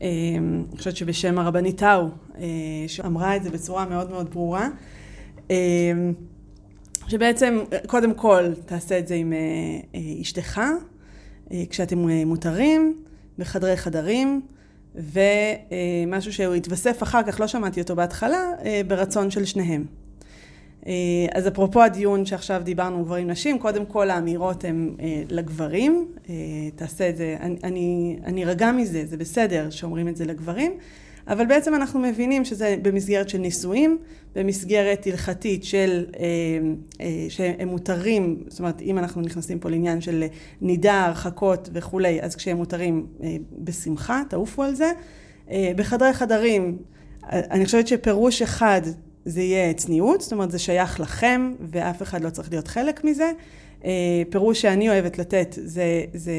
אמ, 0.00 0.64
אני 0.70 0.78
חושבת 0.78 0.96
שבשם 0.96 1.38
הרבנית 1.38 1.78
טאו, 1.78 2.08
אה, 2.38 2.44
שאמרה 2.86 3.36
את 3.36 3.42
זה 3.42 3.50
בצורה 3.50 3.86
מאוד 3.86 4.10
מאוד 4.10 4.30
ברורה. 4.30 4.68
שבעצם, 7.08 7.58
קודם 7.86 8.14
כל, 8.14 8.54
תעשה 8.66 8.98
את 8.98 9.08
זה 9.08 9.14
עם 9.14 9.32
אה, 9.32 10.00
אשתך, 10.22 10.60
כשאתם 11.70 11.98
מותרים, 12.08 12.96
בחדרי 13.38 13.76
חדרים, 13.76 14.40
ומשהו 14.94 16.32
שהוא 16.32 16.54
יתווסף 16.54 17.02
אחר 17.02 17.22
כך, 17.22 17.40
לא 17.40 17.46
שמעתי 17.46 17.80
אותו 17.80 17.96
בהתחלה, 17.96 18.52
ברצון 18.86 19.30
של 19.30 19.44
שניהם. 19.44 19.84
אה, 20.86 20.92
אז 21.34 21.48
אפרופו 21.48 21.82
הדיון 21.82 22.26
שעכשיו 22.26 22.60
דיברנו 22.64 23.04
גברים 23.04 23.30
נשים, 23.30 23.58
קודם 23.58 23.86
כל 23.86 24.10
האמירות 24.10 24.64
הן 24.64 24.94
אה, 25.00 25.22
לגברים, 25.30 26.08
אה, 26.28 26.34
תעשה 26.76 27.08
את 27.08 27.16
זה, 27.16 27.36
אני, 27.40 27.56
אני, 27.64 28.16
אני 28.24 28.44
רגע 28.44 28.72
מזה, 28.72 29.06
זה 29.06 29.16
בסדר 29.16 29.70
שאומרים 29.70 30.08
את 30.08 30.16
זה 30.16 30.24
לגברים, 30.24 30.72
אבל 31.28 31.46
בעצם 31.46 31.74
אנחנו 31.74 32.00
מבינים 32.00 32.44
שזה 32.44 32.76
במסגרת 32.82 33.28
של 33.28 33.38
נישואים, 33.38 33.98
במסגרת 34.34 35.06
הלכתית 35.06 35.64
של, 35.64 36.06
שהם 37.28 37.68
מותרים, 37.68 38.42
זאת 38.48 38.58
אומרת, 38.58 38.82
אם 38.82 38.98
אנחנו 38.98 39.22
נכנסים 39.22 39.58
פה 39.58 39.70
לעניין 39.70 40.00
של 40.00 40.24
נידה, 40.60 41.06
הרחקות 41.06 41.68
וכולי, 41.72 42.22
אז 42.22 42.36
כשהם 42.36 42.56
מותרים 42.56 43.06
בשמחה, 43.58 44.22
תעופו 44.28 44.62
על 44.62 44.74
זה. 44.74 44.92
בחדרי 45.76 46.12
חדרים, 46.12 46.78
אני 47.32 47.64
חושבת 47.64 47.88
שפירוש 47.88 48.42
אחד 48.42 48.82
זה 49.24 49.40
יהיה 49.42 49.74
צניעות, 49.74 50.20
זאת 50.20 50.32
אומרת 50.32 50.50
זה 50.50 50.58
שייך 50.58 51.00
לכם 51.00 51.52
ואף 51.70 52.02
אחד 52.02 52.24
לא 52.24 52.30
צריך 52.30 52.50
להיות 52.50 52.68
חלק 52.68 53.04
מזה. 53.04 53.32
פירוש 54.30 54.60
שאני 54.60 54.88
אוהבת 54.88 55.18
לתת 55.18 55.58
זה, 55.62 56.04
זה 56.14 56.32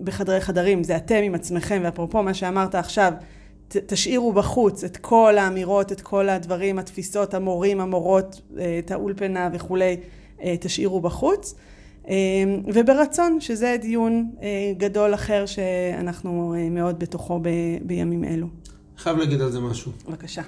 בחדרי 0.00 0.40
חדרים, 0.40 0.84
זה 0.84 0.96
אתם 0.96 1.22
עם 1.24 1.34
עצמכם, 1.34 1.80
ואפרופו 1.84 2.22
מה 2.22 2.34
שאמרת 2.34 2.74
עכשיו, 2.74 3.12
ת, 3.68 3.76
תשאירו 3.76 4.32
בחוץ 4.32 4.84
את 4.84 4.96
כל 4.96 5.38
האמירות, 5.38 5.92
את 5.92 6.00
כל 6.00 6.28
הדברים, 6.28 6.78
התפיסות, 6.78 7.34
המורים, 7.34 7.80
המורות, 7.80 8.40
אה, 8.58 8.78
את 8.78 8.90
האולפנה 8.90 9.48
וכולי, 9.52 9.96
אה, 10.42 10.54
תשאירו 10.60 11.00
בחוץ. 11.00 11.54
אה, 12.08 12.14
וברצון, 12.74 13.40
שזה 13.40 13.76
דיון 13.80 14.30
גדול 14.76 15.14
אחר 15.14 15.46
שאנחנו 15.46 16.54
מאוד 16.70 16.98
בתוכו 16.98 17.38
ב, 17.42 17.48
בימים 17.82 18.24
אלו. 18.24 18.46
חייב 18.98 19.16
להגיד 19.16 19.40
על 19.40 19.50
זה 19.50 19.60
משהו. 19.60 19.92
בבקשה. 20.08 20.42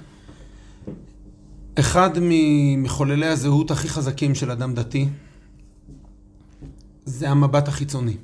אחד 1.80 2.10
ממחוללי 2.20 3.26
הזהות 3.26 3.70
הכי 3.70 3.88
חזקים 3.88 4.34
של 4.34 4.50
אדם 4.50 4.74
דתי 4.74 5.08
זה 7.04 7.30
המבט 7.30 7.68
החיצוני. 7.68 8.16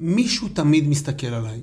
מישהו 0.00 0.48
תמיד 0.48 0.88
מסתכל 0.88 1.26
עליי. 1.26 1.60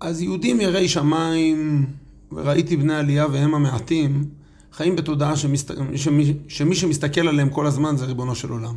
אז 0.00 0.22
יהודים 0.22 0.60
יראי 0.60 0.88
שמיים, 0.88 1.86
וראיתי 2.32 2.76
בני 2.76 2.94
עלייה 2.94 3.26
והם 3.32 3.54
המעטים, 3.54 4.24
חיים 4.72 4.96
בתודעה 4.96 5.36
שמסת... 5.36 5.70
שמי... 5.94 6.34
שמי 6.48 6.74
שמסתכל 6.74 7.28
עליהם 7.28 7.50
כל 7.50 7.66
הזמן 7.66 7.96
זה 7.96 8.04
ריבונו 8.04 8.34
של 8.34 8.50
עולם. 8.50 8.76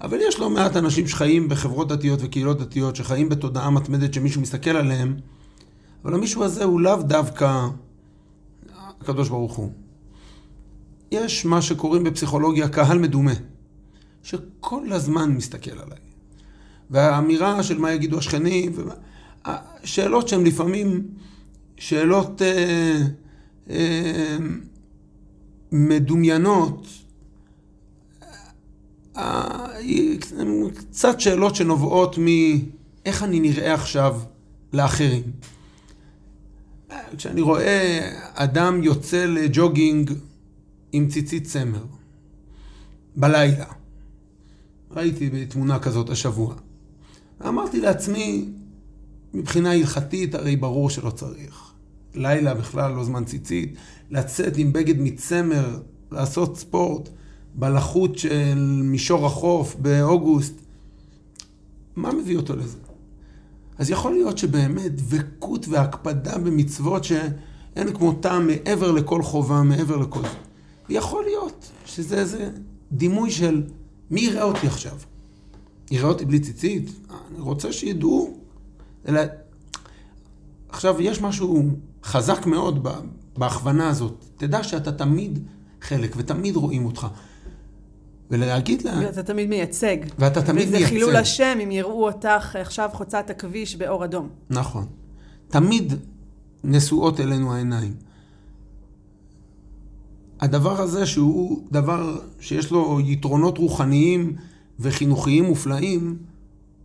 אבל 0.00 0.18
יש 0.28 0.38
לא 0.38 0.50
מעט 0.50 0.76
אנשים 0.76 1.08
שחיים 1.08 1.48
בחברות 1.48 1.88
דתיות 1.88 2.20
וקהילות 2.22 2.58
דתיות, 2.58 2.96
שחיים 2.96 3.28
בתודעה 3.28 3.70
מתמדת 3.70 4.14
שמישהו 4.14 4.40
מסתכל 4.40 4.70
עליהם, 4.70 5.16
אבל 6.04 6.14
המישהו 6.14 6.44
הזה 6.44 6.64
הוא 6.64 6.80
לאו 6.80 7.02
דווקא 7.02 7.68
הקדוש 9.04 9.28
ברוך 9.28 9.54
הוא. 9.54 9.70
יש 11.10 11.44
מה 11.44 11.62
שקוראים 11.62 12.04
בפסיכולוגיה 12.04 12.68
קהל 12.68 12.98
מדומה, 12.98 13.34
שכל 14.22 14.92
הזמן 14.92 15.30
מסתכל 15.30 15.70
עליי. 15.70 15.98
והאמירה 16.90 17.62
של 17.62 17.78
מה 17.78 17.92
יגידו 17.92 18.18
השכנים, 18.18 18.72
שאלות 19.84 20.28
שהן 20.28 20.44
לפעמים 20.44 21.06
שאלות 21.76 22.42
אה, 22.42 23.00
אה, 23.70 24.36
מדומיינות, 25.72 26.86
אה, 29.16 29.66
הן 30.38 30.70
קצת 30.70 31.20
שאלות 31.20 31.54
שנובעות 31.54 32.16
מאיך 32.18 33.22
אני 33.22 33.40
נראה 33.40 33.74
עכשיו 33.74 34.20
לאחרים. 34.72 35.22
כשאני 37.16 37.40
רואה 37.40 38.10
אדם 38.34 38.82
יוצא 38.82 39.26
לג'וגינג 39.26 40.12
עם 40.92 41.08
ציצית 41.08 41.44
צמר 41.44 41.84
בלילה, 43.16 43.66
ראיתי 44.90 45.30
בתמונה 45.30 45.78
כזאת 45.78 46.10
השבוע, 46.10 46.54
ואמרתי 47.40 47.80
לעצמי, 47.80 48.48
מבחינה 49.34 49.72
הלכתית 49.72 50.34
הרי 50.34 50.56
ברור 50.56 50.90
שלא 50.90 51.10
צריך. 51.10 51.72
לילה 52.14 52.54
בכלל 52.54 52.92
לא 52.92 53.04
זמן 53.04 53.24
ציצית, 53.24 53.74
לצאת 54.10 54.56
עם 54.56 54.72
בגד 54.72 55.00
מצמר, 55.00 55.80
לעשות 56.12 56.58
ספורט 56.58 57.08
בלחות 57.54 58.18
של 58.18 58.80
מישור 58.84 59.26
החוף 59.26 59.76
באוגוסט, 59.78 60.54
מה 61.96 62.12
מביא 62.12 62.36
אותו 62.36 62.56
לזה? 62.56 62.83
אז 63.78 63.90
יכול 63.90 64.12
להיות 64.12 64.38
שבאמת 64.38 64.94
דבקות 64.94 65.68
והקפדה 65.68 66.38
במצוות 66.38 67.04
שאין 67.04 67.94
כמותם 67.94 68.46
מעבר 68.46 68.90
לכל 68.90 69.22
חובה, 69.22 69.62
מעבר 69.62 69.96
לכל 69.96 70.22
זה. 70.22 70.28
יכול 70.88 71.24
להיות 71.24 71.70
שזה 71.86 72.18
איזה 72.18 72.50
דימוי 72.92 73.30
של 73.30 73.62
מי 74.10 74.20
יראה 74.20 74.42
אותי 74.42 74.66
עכשיו? 74.66 74.96
יראה 75.90 76.08
אותי 76.08 76.24
בלי 76.24 76.40
ציצית? 76.40 76.90
אני 77.10 77.40
רוצה 77.40 77.72
שידעו 77.72 78.38
אלא... 79.08 79.20
עכשיו, 80.68 81.02
יש 81.02 81.20
משהו 81.20 81.62
חזק 82.04 82.46
מאוד 82.46 82.88
בהכוונה 83.36 83.88
הזאת. 83.88 84.24
תדע 84.36 84.62
שאתה 84.62 84.92
תמיד 84.92 85.38
חלק 85.80 86.14
ותמיד 86.16 86.56
רואים 86.56 86.86
אותך. 86.86 87.06
ולהגיד 88.30 88.82
לה... 88.82 88.98
ואתה 89.06 89.22
תמיד 89.22 89.48
מייצג. 89.48 89.96
ואתה 90.18 90.42
תמיד 90.42 90.68
וזה 90.68 90.76
מייצג. 90.76 90.92
וזה 90.92 90.98
חילול 90.98 91.16
השם 91.16 91.58
אם 91.64 91.70
יראו 91.70 92.06
אותך 92.06 92.56
עכשיו 92.56 92.90
חוצה 92.92 93.20
את 93.20 93.30
הכביש 93.30 93.76
באור 93.76 94.04
אדום. 94.04 94.28
נכון. 94.50 94.86
תמיד 95.48 95.92
נשואות 96.64 97.20
אלינו 97.20 97.54
העיניים. 97.54 97.94
הדבר 100.40 100.80
הזה 100.80 101.06
שהוא 101.06 101.62
דבר 101.72 102.20
שיש 102.40 102.70
לו 102.70 103.00
יתרונות 103.00 103.58
רוחניים 103.58 104.36
וחינוכיים 104.80 105.44
מופלאים, 105.44 106.18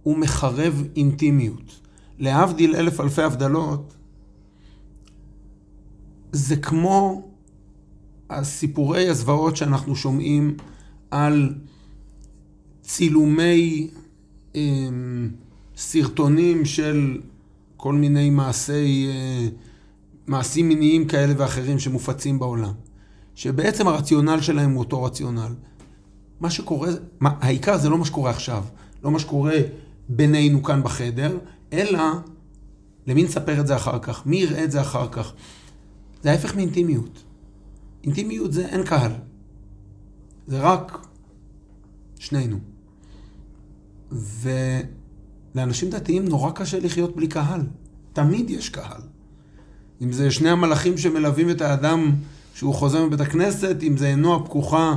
הוא 0.04 0.18
מחרב 0.18 0.84
אינטימיות. 0.96 1.80
להבדיל 2.20 2.76
אלף 2.76 3.00
אלפי 3.00 3.22
הבדלות, 3.22 3.94
זה 6.32 6.56
כמו 6.56 7.28
הסיפורי 8.30 9.10
הזוועות 9.10 9.56
שאנחנו 9.56 9.96
שומעים 9.96 10.58
על 11.12 11.54
צילומי 12.82 13.88
אה, 14.56 14.62
סרטונים 15.78 16.66
של 16.66 17.22
כל 17.78 17.94
מיני 17.94 18.30
מעשי, 18.30 19.08
אה, 19.10 19.48
מעשים 20.28 20.68
מיניים 20.70 21.08
כאלה 21.08 21.34
ואחרים 21.38 21.80
שמופצים 21.80 22.40
בעולם. 22.40 22.74
שבעצם 23.36 23.88
הרציונל 23.88 24.42
שלהם 24.42 24.72
הוא 24.72 24.80
אותו 24.80 25.04
רציונל. 25.04 25.54
מה 26.40 26.50
שקורה, 26.50 26.90
מה, 27.20 27.34
העיקר 27.42 27.78
זה 27.78 27.90
לא 27.90 27.98
מה 27.98 28.06
שקורה 28.06 28.32
עכשיו, 28.32 28.64
לא 29.04 29.12
מה 29.12 29.20
שקורה 29.20 29.56
בינינו 30.10 30.64
כאן 30.64 30.84
בחדר, 30.84 31.38
אלא 31.74 32.04
למי 33.08 33.24
נספר 33.24 33.60
את 33.60 33.68
זה 33.68 33.76
אחר 33.76 34.00
כך? 34.00 34.26
מי 34.26 34.38
יראה 34.38 34.64
את 34.64 34.72
זה 34.72 34.82
אחר 34.82 35.08
כך? 35.12 35.34
זה 36.22 36.32
ההפך 36.32 36.56
מאינטימיות. 36.56 37.24
אינטימיות 38.04 38.54
זה 38.54 38.66
אין 38.66 38.84
קהל. 38.84 39.12
זה 40.50 40.60
רק 40.62 41.08
שנינו. 42.20 42.58
ולאנשים 45.56 45.90
דתיים 45.90 46.26
נורא 46.28 46.52
קשה 46.52 46.80
לחיות 46.80 47.16
בלי 47.16 47.28
קהל. 47.28 47.62
תמיד 48.14 48.50
יש 48.50 48.70
קהל. 48.70 49.02
אם 50.02 50.12
זה 50.12 50.32
שני 50.32 50.50
המלאכים 50.50 50.98
שמלווים 50.98 51.50
את 51.50 51.62
האדם 51.62 52.12
שהוא 52.54 52.76
חוזר 52.76 53.06
מבית 53.06 53.22
הכנסת, 53.22 53.76
אם 53.84 53.98
זה 53.98 54.08
עינו 54.08 54.36
הפקוחה 54.36 54.96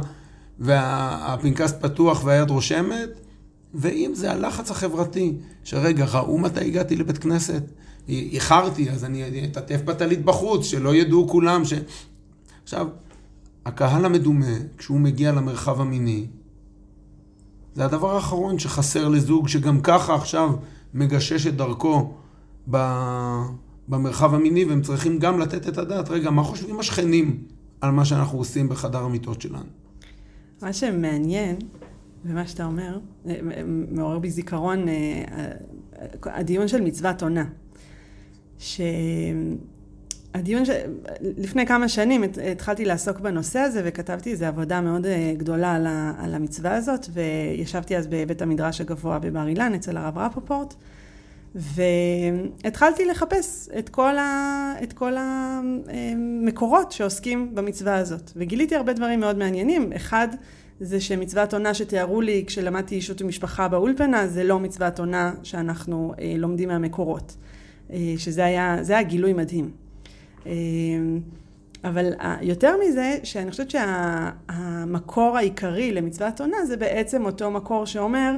והפנקס 0.58 1.72
פתוח 1.72 2.24
והיד 2.24 2.50
רושמת, 2.50 3.10
ואם 3.74 4.12
זה 4.14 4.32
הלחץ 4.32 4.70
החברתי, 4.70 5.32
שרגע, 5.64 6.04
ראו 6.04 6.38
מתי 6.38 6.60
הגעתי 6.60 6.96
לבית 6.96 7.18
כנסת? 7.18 7.62
איחרתי, 8.08 8.90
אז 8.90 9.04
אני 9.04 9.44
אתעטף 9.44 9.80
בטלית 9.84 10.24
בחוץ, 10.24 10.66
שלא 10.66 10.94
ידעו 10.94 11.28
כולם 11.28 11.64
ש... 11.64 11.72
עכשיו, 12.64 12.88
הקהל 13.66 14.04
המדומה, 14.04 14.56
כשהוא 14.78 15.00
מגיע 15.00 15.32
למרחב 15.32 15.80
המיני, 15.80 16.26
זה 17.74 17.84
הדבר 17.84 18.14
האחרון 18.14 18.58
שחסר 18.58 19.08
לזוג 19.08 19.48
שגם 19.48 19.80
ככה 19.80 20.14
עכשיו 20.14 20.50
מגשש 20.94 21.46
את 21.46 21.56
דרכו 21.56 22.14
במרחב 23.88 24.34
המיני, 24.34 24.64
והם 24.64 24.82
צריכים 24.82 25.18
גם 25.18 25.40
לתת 25.40 25.68
את 25.68 25.78
הדעת, 25.78 26.10
רגע, 26.10 26.30
מה 26.30 26.42
חושבים 26.42 26.80
השכנים 26.80 27.44
על 27.80 27.90
מה 27.90 28.04
שאנחנו 28.04 28.38
עושים 28.38 28.68
בחדר 28.68 28.98
המיטות 28.98 29.40
שלנו? 29.40 29.64
מה 30.62 30.72
שמעניין, 30.72 31.56
ומה 32.24 32.46
שאתה 32.46 32.64
אומר, 32.64 32.98
אה, 33.26 33.34
מעורר 33.90 34.18
בי 34.18 34.30
זיכרון 34.30 34.88
אה, 34.88 35.52
הדיון 36.22 36.68
של 36.68 36.80
מצוות 36.80 37.22
עונה. 37.22 37.44
שהדיון, 40.36 40.64
ש... 40.64 40.70
לפני 41.20 41.66
כמה 41.66 41.88
שנים 41.88 42.22
התחלתי 42.52 42.84
לעסוק 42.84 43.20
בנושא 43.20 43.58
הזה 43.58 43.82
וכתבתי 43.84 44.30
איזו 44.30 44.44
עבודה 44.44 44.80
מאוד 44.80 45.06
אה, 45.06 45.34
גדולה 45.36 45.74
על 46.18 46.34
המצווה 46.34 46.74
הזאת 46.74 47.06
וישבתי 47.12 47.96
אז 47.96 48.06
בבית 48.06 48.42
המדרש 48.42 48.80
הגבוה 48.80 49.18
בבר 49.18 49.48
אילן 49.48 49.74
אצל 49.74 49.96
הרב 49.96 50.18
רפופורט 50.18 50.74
והתחלתי 51.54 53.04
לחפש 53.04 53.68
את 53.78 53.88
כל, 53.88 54.18
ה... 54.18 54.74
את 54.82 54.92
כל 54.92 55.12
המקורות 55.18 56.92
שעוסקים 56.92 57.54
במצווה 57.54 57.96
הזאת 57.96 58.30
וגיליתי 58.36 58.76
הרבה 58.76 58.92
דברים 58.92 59.20
מאוד 59.20 59.38
מעניינים. 59.38 59.92
אחד, 59.92 60.28
זה 60.80 61.00
שמצוות 61.00 61.54
עונה 61.54 61.74
שתיארו 61.74 62.20
לי 62.20 62.44
כשלמדתי 62.46 62.94
אישות 62.94 63.22
ומשפחה 63.22 63.68
באולפנה, 63.68 64.26
זה 64.26 64.44
לא 64.44 64.60
מצוות 64.60 64.98
עונה 64.98 65.34
שאנחנו 65.42 66.14
אה, 66.20 66.34
לומדים 66.38 66.68
מהמקורות. 66.68 67.36
שזה 68.16 68.44
היה, 68.44 68.76
היה 68.88 69.02
גילוי 69.02 69.32
מדהים. 69.32 69.81
אבל 71.84 72.12
יותר 72.42 72.74
מזה, 72.86 73.18
שאני 73.22 73.50
חושבת 73.50 73.70
שהמקור 73.70 75.36
העיקרי 75.36 75.92
למצוות 75.92 76.40
עונה 76.40 76.56
זה 76.66 76.76
בעצם 76.76 77.24
אותו 77.24 77.50
מקור 77.50 77.86
שאומר, 77.86 78.34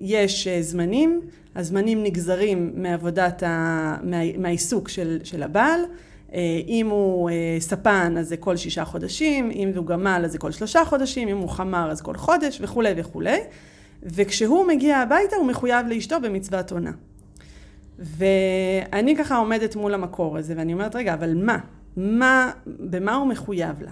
יש 0.00 0.48
זמנים, 0.48 1.20
הזמנים 1.56 2.02
נגזרים 2.02 2.72
מעבודת, 2.74 3.42
ה... 3.42 3.96
מהעיסוק 4.38 4.88
של, 4.88 5.18
של 5.24 5.42
הבעל, 5.42 5.80
אם 6.68 6.86
הוא 6.90 7.30
ספן 7.58 8.14
אז 8.18 8.28
זה 8.28 8.36
כל 8.36 8.56
שישה 8.56 8.84
חודשים, 8.84 9.50
אם 9.50 9.70
הוא 9.76 9.86
גמל 9.86 10.22
אז 10.24 10.32
זה 10.32 10.38
כל 10.38 10.50
שלושה 10.50 10.84
חודשים, 10.84 11.28
אם 11.28 11.36
הוא 11.36 11.48
חמר 11.48 11.90
אז 11.90 12.00
כל 12.00 12.14
חודש 12.14 12.58
וכולי 12.62 12.92
וכולי. 12.96 13.38
וכשהוא 14.02 14.66
מגיע 14.66 14.98
הביתה 14.98 15.36
הוא 15.36 15.46
מחויב 15.46 15.86
לאשתו 15.86 16.20
במצוות 16.20 16.72
עונה. 16.72 16.90
ואני 18.00 19.16
ככה 19.16 19.36
עומדת 19.36 19.76
מול 19.76 19.94
המקור 19.94 20.38
הזה 20.38 20.54
ואני 20.56 20.72
אומרת, 20.72 20.96
רגע, 20.96 21.14
אבל 21.14 21.34
מה? 21.44 21.58
מה, 21.96 22.50
במה 22.66 23.14
הוא 23.14 23.26
מחויב 23.26 23.82
לה? 23.82 23.90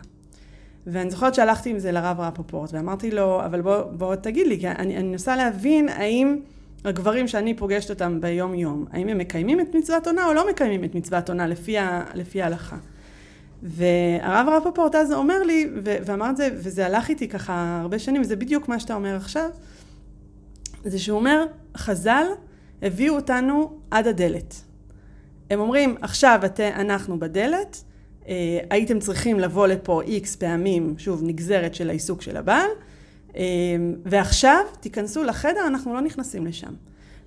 ואני 0.86 1.10
זוכרת 1.10 1.34
שהלכתי 1.34 1.70
עם 1.70 1.78
זה 1.78 1.92
לרב 1.92 2.20
רפופורט 2.20 2.70
ואמרתי 2.72 3.10
לו, 3.10 3.44
אבל 3.44 3.60
בוא, 3.60 3.82
בוא 3.82 4.14
תגיד 4.14 4.46
לי, 4.46 4.60
כי 4.60 4.68
אני, 4.68 4.96
אני 4.96 5.08
מנסה 5.08 5.36
להבין 5.36 5.88
האם 5.88 6.36
הגברים 6.84 7.28
שאני 7.28 7.54
פוגשת 7.54 7.90
אותם 7.90 8.20
ביום 8.20 8.54
יום, 8.54 8.84
האם 8.92 9.08
הם 9.08 9.18
מקיימים 9.18 9.60
את 9.60 9.74
מצוות 9.74 10.06
עונה 10.06 10.26
או 10.26 10.32
לא 10.32 10.50
מקיימים 10.50 10.84
את 10.84 10.94
מצוות 10.94 11.28
עונה 11.28 11.46
לפי, 11.46 11.78
ה, 11.78 12.04
לפי 12.14 12.42
ההלכה. 12.42 12.76
והרב 13.62 14.48
רפופורט 14.48 14.94
אז 14.94 15.12
אומר 15.12 15.42
לי, 15.42 15.70
ואמר 15.82 16.30
את 16.30 16.36
זה, 16.36 16.48
וזה 16.52 16.86
הלך 16.86 17.08
איתי 17.08 17.28
ככה 17.28 17.78
הרבה 17.82 17.98
שנים, 17.98 18.20
וזה 18.20 18.36
בדיוק 18.36 18.68
מה 18.68 18.80
שאתה 18.80 18.94
אומר 18.94 19.16
עכשיו, 19.16 19.50
זה 20.84 20.98
שהוא 20.98 21.18
אומר, 21.18 21.44
חז"ל 21.76 22.26
הביאו 22.82 23.14
אותנו 23.14 23.78
עד 23.90 24.06
הדלת. 24.06 24.54
הם 25.50 25.60
אומרים, 25.60 25.96
עכשיו 26.02 26.40
את, 26.44 26.60
אנחנו 26.60 27.18
בדלת, 27.18 27.84
אה, 28.28 28.58
הייתם 28.70 28.98
צריכים 28.98 29.40
לבוא 29.40 29.66
לפה 29.66 30.02
איקס 30.02 30.36
פעמים, 30.36 30.94
שוב, 30.98 31.22
נגזרת 31.24 31.74
של 31.74 31.90
העיסוק 31.90 32.22
של 32.22 32.36
הבעל, 32.36 32.70
אה, 33.36 33.42
ועכשיו 34.04 34.64
תיכנסו 34.80 35.24
לחדר, 35.24 35.66
אנחנו 35.66 35.94
לא 35.94 36.00
נכנסים 36.00 36.46
לשם. 36.46 36.72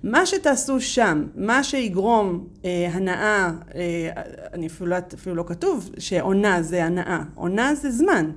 מה 0.02 0.26
שתעשו 0.26 0.80
שם, 0.80 1.26
מה 1.34 1.64
שיגרום 1.64 2.46
אה, 2.64 2.88
הנאה, 2.92 3.50
אה, 3.74 4.10
אני 4.52 4.66
אפילו, 4.66 4.90
לא, 4.90 4.96
אפילו 5.14 5.34
לא 5.34 5.44
כתוב 5.46 5.90
שעונה 5.98 6.62
זה 6.62 6.84
הנאה, 6.84 7.22
עונה 7.34 7.74
זה 7.74 7.90
זמן. 7.90 8.30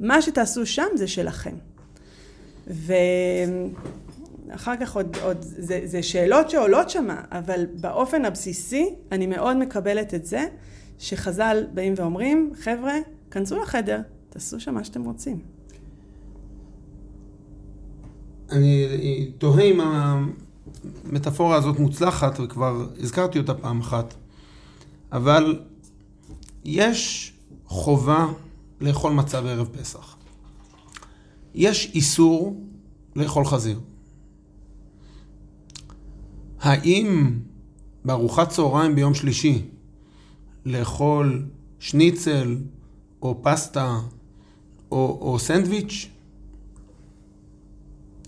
מה 0.00 0.22
שתעשו 0.22 0.66
שם 0.66 0.86
זה 0.94 1.08
שלכם. 1.08 1.54
ו... 2.68 2.92
אחר 4.50 4.76
כך 4.80 4.96
עוד, 4.96 5.16
עוד 5.22 5.36
זה, 5.40 5.80
זה 5.84 6.02
שאלות 6.02 6.50
שעולות 6.50 6.90
שמה, 6.90 7.20
אבל 7.30 7.66
באופן 7.80 8.24
הבסיסי 8.24 8.94
אני 9.12 9.26
מאוד 9.26 9.56
מקבלת 9.56 10.14
את 10.14 10.26
זה 10.26 10.46
שחז"ל 10.98 11.64
באים 11.74 11.94
ואומרים, 11.96 12.52
חבר'ה, 12.60 12.94
כנסו 13.30 13.62
לחדר, 13.62 14.00
תעשו 14.30 14.60
שם 14.60 14.74
מה 14.74 14.84
שאתם 14.84 15.04
רוצים. 15.04 15.40
אני 18.50 19.30
תוהה 19.38 19.64
אם 19.64 19.80
המטאפורה 19.80 21.56
הזאת 21.56 21.78
מוצלחת, 21.78 22.40
וכבר 22.40 22.86
הזכרתי 22.98 23.38
אותה 23.38 23.54
פעם 23.54 23.80
אחת, 23.80 24.14
אבל 25.12 25.60
יש 26.64 27.32
חובה 27.64 28.26
לאכול 28.80 29.12
מצה 29.12 29.40
בערב 29.40 29.68
פסח. 29.68 30.16
יש 31.54 31.90
איסור 31.94 32.60
לאכול 33.16 33.44
חזיר. 33.44 33.80
האם 36.60 37.38
בארוחת 38.04 38.48
צהריים 38.48 38.94
ביום 38.94 39.14
שלישי 39.14 39.62
לאכול 40.64 41.44
שניצל 41.78 42.58
או 43.22 43.38
פסטה 43.42 43.98
או, 44.90 45.18
או 45.20 45.38
סנדוויץ'? 45.38 46.08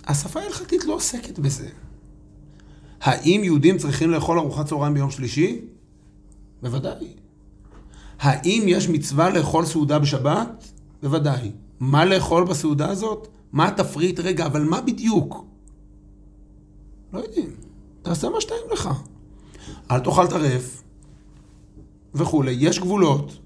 השפה 0.06 0.40
ההלכתית 0.40 0.84
לא 0.84 0.94
עוסקת 0.94 1.38
בזה. 1.38 1.68
האם 3.00 3.40
יהודים 3.44 3.78
צריכים 3.78 4.10
לאכול 4.10 4.38
ארוחת 4.38 4.66
צהריים 4.66 4.94
ביום 4.94 5.10
שלישי? 5.10 5.60
בוודאי. 6.62 7.08
האם 8.18 8.62
יש 8.66 8.88
מצווה 8.88 9.30
לאכול 9.30 9.66
סעודה 9.66 9.98
בשבת? 9.98 10.72
בוודאי. 11.02 11.52
מה 11.80 12.04
לאכול 12.04 12.44
בסעודה 12.44 12.90
הזאת? 12.90 13.28
מה 13.52 13.68
התפריט? 13.68 14.20
רגע, 14.20 14.46
אבל 14.46 14.62
מה 14.62 14.80
בדיוק? 14.80 15.44
לא 17.12 17.18
יודעים. 17.18 17.50
תעשה 18.08 18.28
מה 18.28 18.40
שטעים 18.40 18.60
לך. 18.72 18.88
אל 19.90 20.00
תאכל 20.00 20.26
טרף 20.26 20.82
וכולי. 22.14 22.56
יש 22.58 22.78
גבולות, 22.78 23.38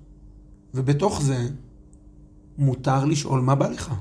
ובתוך 0.75 1.23
זה 1.23 1.49
מותר 2.59 3.05
לשאול 3.05 3.41
מה 3.41 3.55
בא 3.55 3.69
לך. 3.69 3.95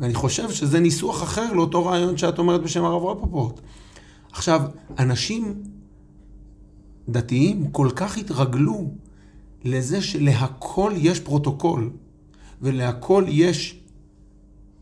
ואני 0.00 0.14
חושב 0.14 0.50
שזה 0.50 0.80
ניסוח 0.80 1.22
אחר 1.22 1.52
לאותו 1.52 1.86
רעיון 1.86 2.16
שאת 2.16 2.38
אומרת 2.38 2.62
בשם 2.62 2.84
הרב 2.84 3.04
רפפורט. 3.04 3.60
עכשיו, 4.32 4.62
אנשים 4.98 5.62
דתיים 7.08 7.70
כל 7.70 7.88
כך 7.96 8.18
התרגלו 8.18 8.90
לזה 9.64 10.02
שלהכל 10.02 10.92
יש 10.96 11.20
פרוטוקול, 11.20 11.90
ולהכל 12.62 13.24
יש 13.28 13.80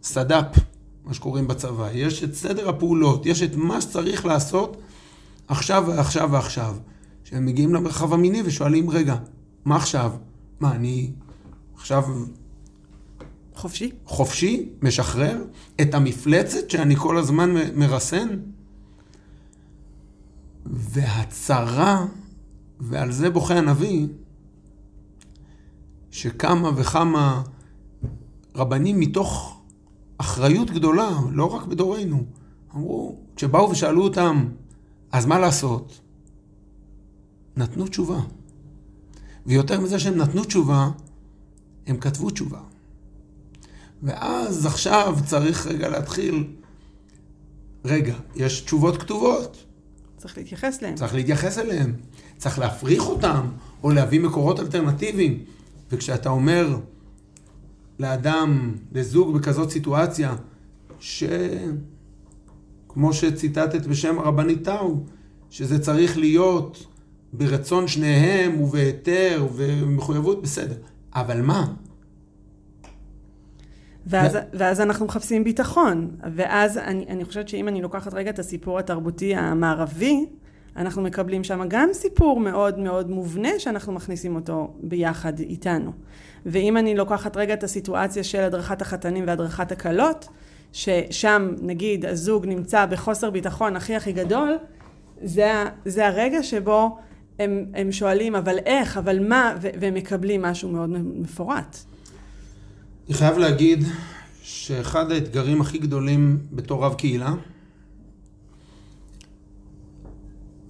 סד"פ, 0.03 0.59
מה 1.09 1.14
שקוראים 1.14 1.49
בצבא, 1.49 1.88
יש 1.92 2.25
את 2.25 2.35
סדר 2.35 2.68
הפעולות, 2.68 3.27
יש 3.27 3.42
את 3.42 3.57
מה 3.57 3.81
שצריך 3.81 4.27
לעשות 4.27 4.77
עכשיו 5.49 5.85
ועכשיו 5.87 6.29
ועכשיו. 6.33 6.77
כשהם 7.25 7.47
מגיעים 7.47 7.75
למרחב 7.75 8.12
המיני 8.12 8.42
ושואלים, 8.44 8.90
רגע, 8.90 9.16
מה 9.64 9.77
עכשיו? 9.77 10.12
מה, 10.61 10.73
אני 10.75 11.11
עכשיו... 11.75 12.05
חופשי? 13.55 13.90
חופשי, 14.05 14.68
משחרר 14.83 15.44
את 15.81 15.94
המפלצת 15.94 16.71
שאני 16.71 16.97
כל 16.97 17.18
הזמן 17.18 17.55
מרסן? 17.75 18.29
והצרה, 20.66 22.07
ועל 22.81 23.12
זה 23.12 23.31
בוכה 23.31 23.55
הנביא, 23.55 24.07
שכמה 26.11 26.71
וכמה 26.77 27.42
רבנים 28.55 29.01
מתוך 29.01 29.58
אחריות 30.19 30.71
גדולה, 30.71 31.11
לא 31.33 31.55
רק 31.55 31.67
בדורנו. 31.67 32.25
אמרו, 32.75 33.17
כשבאו 33.37 33.71
ושאלו 33.71 34.03
אותם, 34.03 34.49
אז 35.13 35.27
מה 35.27 35.39
לעשות? 35.39 36.01
נתנו 37.57 37.87
תשובה. 37.87 38.21
ויותר 39.47 39.81
מזה 39.81 39.99
שהם 39.99 40.17
נתנו 40.17 40.45
תשובה, 40.45 40.91
הם 41.87 41.97
כתבו 41.97 42.31
תשובה. 42.31 42.61
ואז 44.03 44.67
עכשיו 44.67 45.17
צריך 45.27 45.67
רגע 45.67 45.89
להתחיל, 45.89 46.45
רגע, 47.85 48.15
יש 48.37 48.61
תשובות 48.61 48.97
כתובות. 48.97 49.65
צריך 50.17 50.39
להתייחס 50.39 50.79
אליהן. 50.83 50.95
צריך 50.95 51.15
להתייחס 51.15 51.59
אליהן. 51.59 51.93
צריך 52.37 52.59
להפריך 52.59 53.03
אותן, 53.03 53.41
או 53.83 53.91
להביא 53.91 54.21
מקורות 54.21 54.61
אלטרנטיביים. 54.61 55.45
וכשאתה 55.91 56.29
אומר, 56.29 56.79
לאדם, 57.99 58.75
לזוג 58.93 59.37
בכזאת 59.39 59.71
סיטואציה, 59.71 60.35
שכמו 61.01 61.53
שציטטת 63.13 63.87
בשם 63.87 64.19
הרבנית 64.19 64.65
טאו, 64.65 64.97
שזה 65.51 65.79
צריך 65.79 66.19
להיות 66.19 66.87
ברצון 67.33 67.89
שניהם 67.89 68.61
ובהיתר 68.61 69.47
ובמחויבות, 69.55 70.43
בסדר. 70.43 70.77
אבל 71.15 71.43
מה? 71.43 71.67
ואז, 74.07 74.39
ואז 74.53 74.81
אנחנו 74.81 75.07
מחפשים 75.07 75.45
ביטחון, 75.45 76.11
ואז 76.35 76.79
אני, 76.79 77.07
אני 77.09 77.25
חושבת 77.25 77.49
שאם 77.49 77.69
אני 77.69 77.83
לוקחת 77.83 78.15
רגע 78.15 78.31
את 78.31 78.39
הסיפור 78.39 78.79
התרבותי 78.79 79.35
המערבי, 79.35 80.27
אנחנו 80.77 81.03
מקבלים 81.03 81.45
שם 81.45 81.61
גם 81.69 81.89
סיפור 81.93 82.41
מאוד 82.41 82.79
מאוד 82.79 83.11
מובנה 83.11 83.49
שאנחנו 83.59 83.93
מכניסים 83.93 84.37
אותו 84.37 84.75
ביחד 84.83 85.39
איתנו. 85.39 85.93
ואם 86.46 86.77
אני 86.77 86.94
לוקחת 86.94 87.36
רגע 87.36 87.55
את 87.55 87.64
הסיטואציה 87.64 88.24
של 88.24 88.41
הדרכת 88.41 88.82
החתנים 88.82 89.24
והדרכת 89.26 89.72
הכלות, 89.72 90.28
ששם 90.72 91.51
נגיד 91.62 92.07
הזוג 92.07 92.47
נמצא 92.47 92.86
בחוסר 92.86 93.30
ביטחון 93.30 93.76
הכי 93.76 93.97
הכי 93.97 94.12
גדול, 94.12 94.57
זה, 95.22 95.64
זה 95.84 96.07
הרגע 96.07 96.43
שבו 96.43 96.99
הם, 97.39 97.64
הם 97.74 97.93
שואלים 97.93 98.34
אבל 98.34 98.59
איך, 98.66 98.97
אבל 98.97 99.28
מה, 99.28 99.55
והם 99.61 99.95
מקבלים 99.95 100.43
משהו 100.43 100.68
מאוד 100.68 100.91
מפורט. 100.91 101.78
אני 103.07 103.14
חייב 103.14 103.39
להגיד 103.39 103.84
שאחד 104.43 105.12
האתגרים 105.12 105.61
הכי 105.61 105.78
גדולים 105.78 106.39
בתור 106.53 106.84
רב 106.84 106.95
קהילה, 106.95 107.34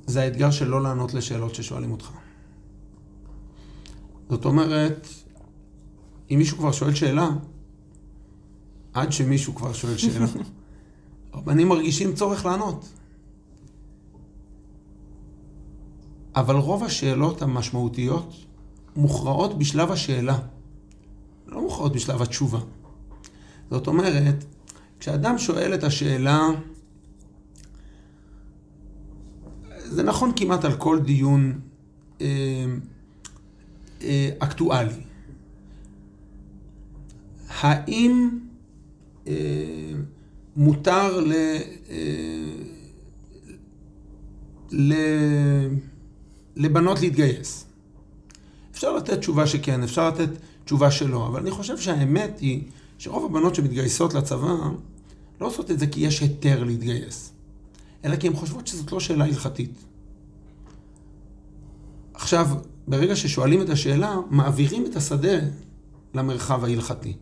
זה 0.06 0.22
האתגר 0.22 0.50
של 0.50 0.68
לא 0.68 0.82
לענות 0.82 1.14
לשאלות 1.14 1.54
ששואלים 1.54 1.92
אותך. 1.92 2.10
זאת 4.28 4.44
אומרת, 4.44 5.08
אם 6.30 6.38
מישהו 6.38 6.58
כבר 6.58 6.72
שואל 6.72 6.94
שאלה, 6.94 7.28
עד 8.94 9.12
שמישהו 9.12 9.54
כבר 9.54 9.72
שואל 9.72 9.96
שאלה, 9.96 10.26
רבנים 11.34 11.68
מרגישים 11.68 12.14
צורך 12.14 12.46
לענות. 12.46 12.88
אבל 16.36 16.54
רוב 16.54 16.84
השאלות 16.84 17.42
המשמעותיות 17.42 18.34
מוכרעות 18.96 19.58
בשלב 19.58 19.90
השאלה, 19.90 20.38
לא 21.46 21.62
מוכרעות 21.62 21.92
בשלב 21.92 22.22
התשובה. 22.22 22.58
זאת 23.70 23.86
אומרת, 23.86 24.44
כשאדם 25.00 25.38
שואל 25.38 25.74
את 25.74 25.84
השאלה, 25.84 26.48
זה 29.84 30.02
נכון 30.02 30.32
כמעט 30.36 30.64
על 30.64 30.76
כל 30.76 30.98
דיון 31.00 31.60
אה, 32.20 32.26
אה, 34.02 34.30
אקטואלי. 34.38 35.07
האם 37.60 38.28
אה, 39.26 39.32
מותר 40.56 41.20
ל, 41.20 41.32
אה, 41.90 41.96
ל, 44.70 44.94
לבנות 46.56 47.00
להתגייס? 47.00 47.64
אפשר 48.70 48.96
לתת 48.96 49.18
תשובה 49.18 49.46
שכן, 49.46 49.82
אפשר 49.82 50.08
לתת 50.08 50.28
תשובה 50.64 50.90
שלא, 50.90 51.26
אבל 51.26 51.40
אני 51.40 51.50
חושב 51.50 51.78
שהאמת 51.78 52.38
היא 52.40 52.62
שרוב 52.98 53.24
הבנות 53.24 53.54
שמתגייסות 53.54 54.14
לצבא 54.14 54.54
לא 55.40 55.46
עושות 55.46 55.70
את 55.70 55.78
זה 55.78 55.86
כי 55.86 56.00
יש 56.00 56.20
היתר 56.20 56.64
להתגייס, 56.64 57.32
אלא 58.04 58.16
כי 58.16 58.26
הן 58.26 58.34
חושבות 58.34 58.66
שזאת 58.66 58.92
לא 58.92 59.00
שאלה 59.00 59.24
הלכתית. 59.24 59.84
עכשיו, 62.14 62.48
ברגע 62.88 63.16
ששואלים 63.16 63.62
את 63.62 63.70
השאלה, 63.70 64.16
מעבירים 64.30 64.86
את 64.86 64.96
השדה 64.96 65.38
למרחב 66.14 66.64
ההלכתי. 66.64 67.16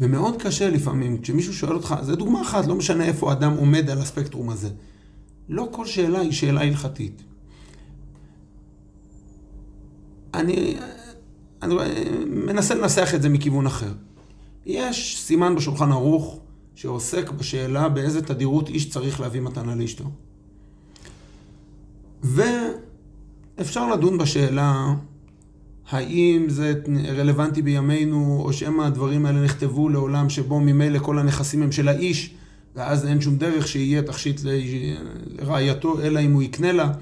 ומאוד 0.00 0.42
קשה 0.42 0.70
לפעמים, 0.70 1.18
כשמישהו 1.18 1.54
שואל 1.54 1.74
אותך, 1.74 1.94
זה 2.02 2.16
דוגמה 2.16 2.42
אחת, 2.42 2.66
לא 2.66 2.74
משנה 2.74 3.04
איפה 3.04 3.32
אדם 3.32 3.52
עומד 3.56 3.90
על 3.90 3.98
הספקטרום 3.98 4.50
הזה. 4.50 4.68
לא 5.48 5.68
כל 5.70 5.86
שאלה 5.86 6.20
היא 6.20 6.32
שאלה 6.32 6.60
הלכתית. 6.60 7.22
אני, 10.34 10.76
אני 11.62 11.74
מנסה 12.26 12.74
לנסח 12.74 13.14
את 13.14 13.22
זה 13.22 13.28
מכיוון 13.28 13.66
אחר. 13.66 13.92
יש 14.66 15.20
סימן 15.20 15.54
בשולחן 15.54 15.92
ערוך 15.92 16.40
שעוסק 16.74 17.30
בשאלה 17.30 17.88
באיזה 17.88 18.22
תדירות 18.22 18.68
איש 18.68 18.90
צריך 18.90 19.20
להביא 19.20 19.40
מתנה 19.40 19.74
לאשתו. 19.74 20.04
ואפשר 22.22 23.94
לדון 23.94 24.18
בשאלה 24.18 24.94
האם 25.90 26.44
זה 26.48 26.74
רלוונטי 27.16 27.62
בימינו, 27.62 28.42
או 28.44 28.52
שמא 28.52 28.82
הדברים 28.82 29.26
האלה 29.26 29.40
נכתבו 29.40 29.88
לעולם 29.88 30.30
שבו 30.30 30.60
ממילא 30.60 30.98
כל 30.98 31.18
הנכסים 31.18 31.62
הם 31.62 31.72
של 31.72 31.88
האיש, 31.88 32.34
ואז 32.76 33.06
אין 33.06 33.20
שום 33.20 33.36
דרך 33.36 33.68
שיהיה 33.68 34.02
תכשיט 34.02 34.40
לרעייתו, 34.44 36.00
אלא 36.00 36.20
אם 36.20 36.32
הוא 36.32 36.42
יקנה 36.42 36.72
לה. 36.72 36.92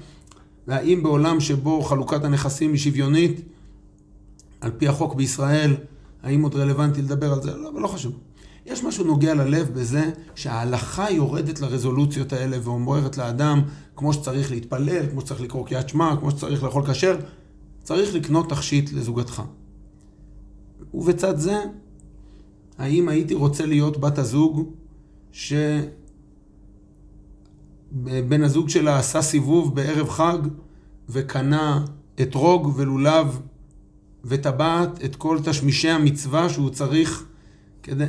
והאם 0.67 1.03
בעולם 1.03 1.39
שבו 1.39 1.81
חלוקת 1.81 2.23
הנכסים 2.23 2.71
היא 2.71 2.79
שוויונית, 2.79 3.41
על 4.61 4.71
פי 4.77 4.87
החוק 4.87 5.15
בישראל, 5.15 5.75
האם 6.23 6.41
עוד 6.41 6.55
רלוונטי 6.55 7.01
לדבר 7.01 7.33
על 7.33 7.41
זה? 7.41 7.55
לא, 7.55 7.69
אבל 7.69 7.81
לא 7.81 7.87
חשוב. 7.87 8.13
יש 8.65 8.83
משהו 8.83 9.05
נוגע 9.05 9.33
ללב 9.33 9.69
בזה 9.73 10.09
שההלכה 10.35 11.11
יורדת 11.11 11.61
לרזולוציות 11.61 12.33
האלה 12.33 12.57
ואומרת 12.63 13.17
לאדם, 13.17 13.61
כמו 13.95 14.13
שצריך 14.13 14.51
להתפלל, 14.51 15.09
כמו 15.11 15.21
שצריך 15.21 15.41
לקרוא 15.41 15.65
קריאת 15.65 15.89
שמע, 15.89 16.15
כמו 16.19 16.31
שצריך 16.31 16.63
לאכול 16.63 16.85
כשר, 16.85 17.15
צריך 17.83 18.15
לקנות 18.15 18.49
תכשיט 18.49 18.93
לזוגתך. 18.93 19.41
ובצד 20.93 21.37
זה, 21.37 21.63
האם 22.77 23.09
הייתי 23.09 23.33
רוצה 23.33 23.65
להיות 23.65 23.97
בת 23.97 24.17
הזוג 24.17 24.69
שבן 25.31 25.63
הזוג 28.43 28.69
שלה 28.69 28.99
עשה 28.99 29.21
סיבוב 29.21 29.75
בערב 29.75 30.09
חג 30.09 30.37
וקנה 31.09 31.85
אתרוג 32.21 32.73
ולולב 32.75 33.39
וטבעת 34.25 35.05
את 35.05 35.15
כל 35.15 35.39
תשמישי 35.43 35.89
המצווה 35.89 36.49
שהוא 36.49 36.69
צריך 36.69 37.25
כדי... 37.83 38.05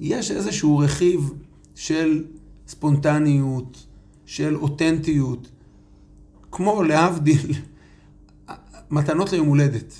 יש 0.00 0.30
איזשהו 0.30 0.78
רכיב 0.78 1.32
של 1.74 2.24
ספונטניות, 2.68 3.86
של 4.26 4.56
אותנטיות, 4.56 5.48
כמו 6.50 6.82
להבדיל, 6.82 7.54
מתנות 8.90 9.32
ליום 9.32 9.46
הולדת. 9.46 9.94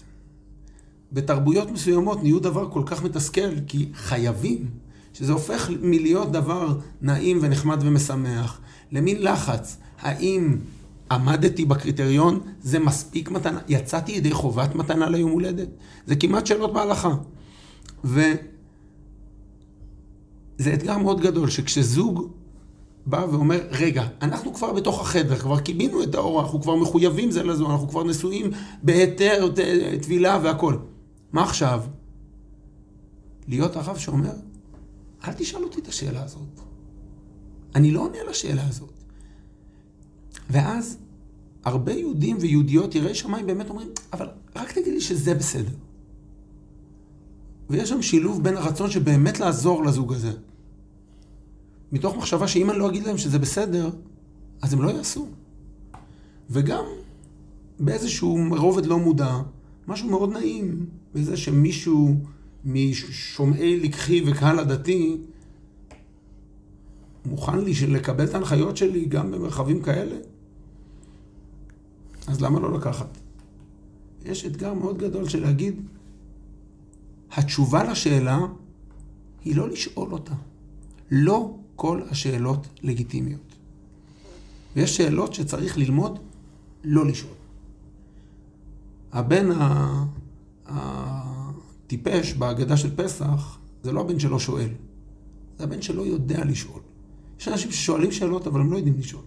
בתרבויות 1.13 1.71
מסוימות 1.71 2.23
נהיו 2.23 2.41
דבר 2.41 2.71
כל 2.71 2.83
כך 2.87 3.03
מתסכל, 3.03 3.61
כי 3.67 3.89
חייבים, 3.95 4.67
שזה 5.13 5.33
הופך 5.33 5.71
מלהיות 5.81 6.33
דבר 6.33 6.79
נעים 7.01 7.39
ונחמד 7.43 7.79
ומשמח, 7.81 8.61
למין 8.93 9.23
לחץ. 9.23 9.77
האם 10.01 10.57
עמדתי 11.11 11.65
בקריטריון, 11.65 12.41
זה 12.63 12.79
מספיק 12.79 13.31
מתנה, 13.31 13.59
יצאתי 13.69 14.13
ידי 14.13 14.33
חובת 14.33 14.75
מתנה 14.75 15.09
ליום 15.09 15.31
הולדת. 15.31 15.69
זה 16.07 16.17
כמעט 16.17 16.47
שאלות 16.47 16.73
בהלכה. 16.73 17.15
וזה 18.05 18.35
אתגר 20.75 20.99
מאוד 20.99 21.21
גדול, 21.21 21.51
שכשזוג 21.51 22.31
בא 23.09 23.27
ואומר, 23.31 23.61
רגע, 23.71 24.07
אנחנו 24.23 24.55
כבר 24.55 24.73
בתוך 24.73 25.01
החדר, 25.01 25.37
כבר 25.37 25.61
קיבינו 25.61 26.03
את 26.03 26.15
האור, 26.15 26.41
אנחנו 26.41 26.63
כבר 26.63 26.75
מחויבים 26.77 27.31
זה 27.31 27.43
לזו, 27.43 27.71
אנחנו 27.71 27.89
כבר 27.89 28.05
נשואים 28.05 28.51
בהיתר, 28.83 29.49
טבילה 30.03 30.41
והכל. 30.43 30.77
מה 31.33 31.43
עכשיו? 31.43 31.83
להיות 33.49 33.77
הרב 33.77 33.97
שאומר, 33.97 34.33
אל 35.25 35.33
תשאל 35.33 35.63
אותי 35.63 35.81
את 35.81 35.89
השאלה 35.89 36.25
הזאת. 36.25 36.61
אני 37.75 37.91
לא 37.91 38.01
עונה 38.01 38.19
לשאלה 38.31 38.69
הזאת. 38.69 38.93
ואז 40.51 40.99
הרבה 41.65 41.93
יהודים 41.93 42.37
ויהודיות, 42.41 42.95
יראי 42.95 43.15
שמיים, 43.15 43.47
באמת 43.47 43.71
אומרים, 43.71 43.89
אבל 44.13 44.27
רק 44.57 44.73
תגיד 44.73 44.95
לי 44.95 45.01
שזה 45.01 45.35
בסדר. 45.35 45.75
ויש 47.71 47.89
שם 47.89 48.03
שילוב 48.03 48.43
בין 48.43 48.57
הרצון 48.57 48.91
שבאמת 48.91 49.41
לעזור 49.41 49.85
לזוג 49.85 50.13
הזה. 50.13 50.33
מתוך 51.93 52.17
מחשבה 52.17 52.49
שאם 52.49 52.71
אני 52.71 52.79
לא 52.79 52.89
אגיד 52.89 53.05
להם 53.05 53.19
שזה 53.19 53.39
בסדר, 53.39 53.91
אז 54.63 54.73
הם 54.73 54.83
לא 54.83 54.91
יעשו. 54.91 55.29
וגם 56.51 56.85
באיזשהו 57.81 58.39
רובד 58.51 58.87
לא 58.87 58.99
מודע, 58.99 59.39
משהו 59.89 60.11
מאוד 60.11 60.33
נעים 60.33 60.87
בזה 61.15 61.37
שמישהו 61.37 62.17
משומעי 62.65 63.81
לקחי 63.81 64.23
וקהל 64.27 64.59
הדתי 64.59 65.17
מוכן 67.27 67.59
לי 67.59 67.73
לקבל 67.89 68.25
את 68.25 68.35
ההנחיות 68.35 68.77
שלי 68.77 69.05
גם 69.05 69.31
במרחבים 69.31 69.83
כאלה. 69.83 70.17
אז 72.27 72.41
למה 72.41 72.61
לא 72.61 72.73
לקחת? 72.73 73.19
יש 74.25 74.47
אתגר 74.47 74.75
מאוד 74.75 74.99
גדול 74.99 75.29
של 75.29 75.41
להגיד, 75.43 75.81
התשובה 77.33 77.85
לשאלה 77.85 78.41
היא 79.45 79.57
לא 79.57 79.69
לשאול 79.69 80.13
אותה. 80.13 80.35
לא 81.11 81.58
כל 81.79 82.01
השאלות 82.11 82.67
לגיטימיות. 82.83 83.55
ויש 84.77 84.97
שאלות 84.97 85.35
שצריך 85.35 85.79
ללמוד 85.79 86.19
לא 86.85 87.07
לשאול. 87.07 87.33
הבן 89.13 89.49
הטיפש 90.67 92.33
בהגדה 92.35 92.77
של 92.77 92.97
פסח, 92.97 93.59
זה 93.83 93.93
לא 93.93 94.01
הבן 94.01 94.19
שלא 94.19 94.39
שואל, 94.39 94.69
זה 95.59 95.65
הבן 95.65 95.83
שלא 95.83 96.03
יודע 96.03 96.45
לשאול. 96.45 96.81
יש 97.41 97.49
אנשים 97.49 97.71
ששואלים 97.71 98.13
שאלות, 98.13 98.47
אבל 98.47 98.61
הם 98.61 98.73
לא 98.73 98.77
יודעים 98.77 98.99
לשאול. 98.99 99.23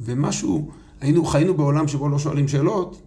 ומשהו 0.00 0.70
היינו, 1.00 1.24
חיינו 1.24 1.54
בעולם 1.54 1.88
שבו 1.88 2.08
לא 2.08 2.18
שואלים 2.18 2.48
שאלות, 2.48 3.02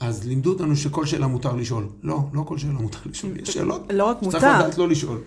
אז 0.00 0.26
לימדו 0.26 0.52
אותנו 0.52 0.76
שכל 0.76 1.06
שאלה 1.06 1.26
מותר 1.26 1.56
לשאול. 1.56 1.88
לא, 2.02 2.20
לא 2.32 2.42
כל 2.42 2.58
שאלה 2.58 2.72
מותר 2.72 2.98
לשאול. 3.06 3.40
יש 3.40 3.50
שאלות 3.54 3.82
לא 3.92 4.04
רק 4.04 4.22
מותר. 4.22 4.38
שצריך 4.38 4.58
לדעת 4.58 4.78
לא 4.78 4.88
לשאול. 4.88 5.18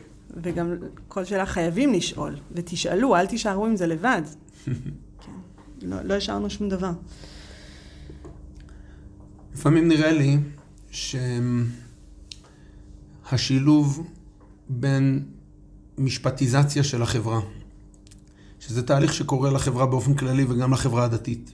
וגם 0.43 0.73
כל 1.07 1.25
שאלה 1.25 1.45
חייבים 1.45 1.93
לשאול. 1.93 2.35
ותשאלו, 2.51 3.15
אל 3.15 3.25
תישארו 3.25 3.65
עם 3.65 3.75
זה 3.75 3.87
לבד. 3.87 4.21
כן. 4.65 5.31
לא, 5.81 6.01
לא 6.01 6.13
השארנו 6.13 6.49
שום 6.49 6.69
דבר. 6.69 6.91
לפעמים 9.53 9.87
נראה 9.87 10.11
לי 10.11 10.37
שהשילוב 13.25 14.07
בין 14.69 15.25
משפטיזציה 15.97 16.83
של 16.83 17.01
החברה, 17.01 17.39
שזה 18.59 18.83
תהליך 18.83 19.13
שקורה 19.13 19.51
לחברה 19.51 19.85
באופן 19.85 20.13
כללי 20.13 20.45
וגם 20.49 20.73
לחברה 20.73 21.03
הדתית, 21.03 21.51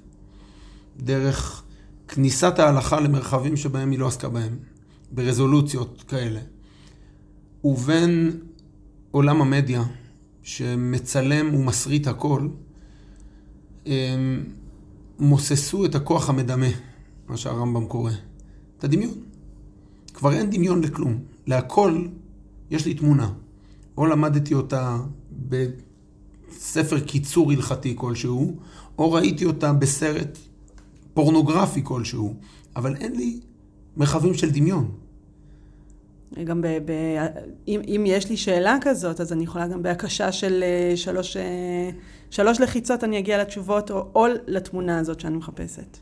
דרך 0.97 1.63
כניסת 2.07 2.59
ההלכה 2.59 2.99
למרחבים 2.99 3.57
שבהם 3.57 3.91
היא 3.91 3.99
לא 3.99 4.07
עסקה 4.07 4.29
בהם, 4.29 4.57
ברזולוציות 5.11 6.03
כאלה. 6.07 6.39
ובין 7.63 8.39
עולם 9.13 9.41
המדיה, 9.41 9.83
שמצלם 10.43 11.55
ומסריט 11.55 12.07
הכל, 12.07 12.47
הם 13.85 14.43
מוססו 15.19 15.85
את 15.85 15.95
הכוח 15.95 16.29
המדמה, 16.29 16.67
מה 17.27 17.37
שהרמב"ם 17.37 17.85
קורא. 17.85 18.11
את 18.77 18.83
הדמיון. 18.83 19.13
כבר 20.13 20.33
אין 20.33 20.49
דמיון 20.49 20.83
לכלום. 20.83 21.19
להכל 21.47 22.07
יש 22.71 22.85
לי 22.85 22.93
תמונה. 22.93 23.29
או 23.97 24.05
למדתי 24.05 24.53
אותה 24.53 24.97
בספר 25.49 26.99
קיצור 26.99 27.51
הלכתי 27.51 27.93
כלשהו, 27.97 28.59
או 28.97 29.11
ראיתי 29.11 29.45
אותה 29.45 29.73
בסרט 29.73 30.37
פורנוגרפי 31.13 31.81
כלשהו, 31.83 32.35
אבל 32.75 32.95
אין 32.95 33.15
לי 33.15 33.39
מרחבים 33.97 34.33
של 34.33 34.51
דמיון. 34.51 34.91
גם 36.45 36.61
ב, 36.61 36.67
ב, 36.67 36.91
אם, 37.67 37.81
אם 37.87 38.03
יש 38.07 38.29
לי 38.29 38.37
שאלה 38.37 38.77
כזאת, 38.81 39.21
אז 39.21 39.33
אני 39.33 39.43
יכולה 39.43 39.67
גם 39.67 39.83
בהקשה 39.83 40.31
של 40.31 40.63
אה, 40.63 40.97
שלוש, 40.97 41.37
אה, 41.37 41.89
שלוש 42.29 42.61
לחיצות 42.61 43.03
אני 43.03 43.19
אגיע 43.19 43.41
לתשובות, 43.41 43.91
או, 43.91 44.07
או 44.15 44.25
לתמונה 44.47 44.99
הזאת 44.99 45.19
שאני 45.19 45.37
מחפשת. 45.37 45.97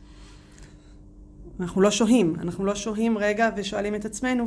אנחנו 1.60 1.80
לא 1.80 1.90
שוהים, 1.90 2.36
אנחנו 2.40 2.64
לא 2.64 2.74
שוהים 2.74 3.18
רגע 3.18 3.50
ושואלים 3.56 3.94
את 3.94 4.04
עצמנו 4.04 4.46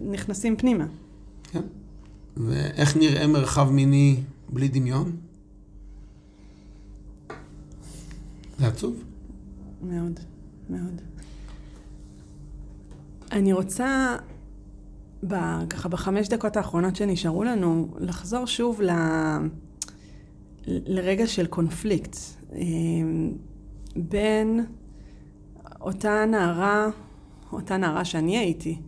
ונכנסים 0.00 0.56
פנימה. 0.56 0.86
כן. 1.52 1.62
ואיך 2.36 2.96
נראה 2.96 3.26
מרחב 3.26 3.70
מיני 3.70 4.16
בלי 4.48 4.68
דמיון? 4.68 5.16
זה 8.58 8.66
עצוב. 8.66 9.02
מאוד, 9.82 10.20
מאוד. 10.70 11.00
אני 13.32 13.52
רוצה, 13.52 14.16
ב, 15.28 15.34
ככה 15.70 15.88
בחמש 15.88 16.28
דקות 16.28 16.56
האחרונות 16.56 16.96
שנשארו 16.96 17.44
לנו, 17.44 17.88
לחזור 17.98 18.46
שוב 18.46 18.82
ל, 18.82 18.90
לרגע 20.66 21.26
של 21.26 21.46
קונפליקט 21.46 22.16
אה, 22.52 22.58
בין 23.96 24.64
אותה 25.80 26.24
נערה, 26.24 26.88
אותה 27.52 27.76
נערה 27.76 28.04
שאני 28.04 28.38
הייתי, 28.38 28.78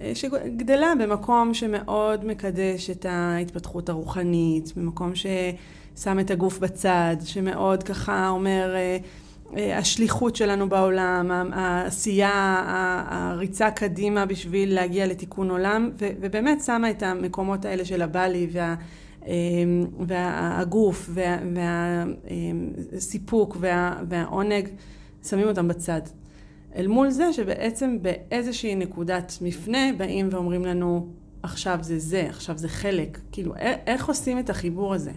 אה, 0.00 0.12
שגדלה 0.14 0.92
במקום 1.00 1.54
שמאוד 1.54 2.24
מקדש 2.24 2.90
את 2.90 3.06
ההתפתחות 3.08 3.88
הרוחנית, 3.88 4.72
במקום 4.76 5.12
ששם 5.14 6.20
את 6.20 6.30
הגוף 6.30 6.58
בצד, 6.58 7.16
שמאוד 7.24 7.82
ככה 7.82 8.28
אומר 8.28 8.74
אה, 8.74 8.98
השליחות 9.56 10.36
שלנו 10.36 10.68
בעולם, 10.68 11.30
העשייה, 11.52 12.64
הריצה 13.08 13.70
קדימה 13.70 14.26
בשביל 14.26 14.74
להגיע 14.74 15.06
לתיקון 15.06 15.50
עולם, 15.50 15.90
ובאמת 15.98 16.60
שמה 16.64 16.90
את 16.90 17.02
המקומות 17.02 17.64
האלה 17.64 17.84
של 17.84 18.02
הבלי 18.02 18.48
וה... 18.52 18.74
והגוף 20.06 21.10
והסיפוק 22.92 23.56
והעונג, 24.08 24.68
שמים 25.28 25.48
אותם 25.48 25.68
בצד. 25.68 26.00
אל 26.76 26.86
מול 26.86 27.10
זה 27.10 27.32
שבעצם 27.32 27.98
באיזושהי 28.02 28.74
נקודת 28.74 29.32
מפנה 29.42 29.92
באים 29.96 30.28
ואומרים 30.30 30.64
לנו, 30.64 31.08
עכשיו 31.42 31.78
זה 31.80 31.98
זה, 31.98 32.26
עכשיו 32.28 32.58
זה 32.58 32.68
חלק. 32.68 33.18
כאילו, 33.32 33.54
איך 33.86 34.08
עושים 34.08 34.38
את 34.38 34.50
החיבור 34.50 34.94
הזה? 34.94 35.12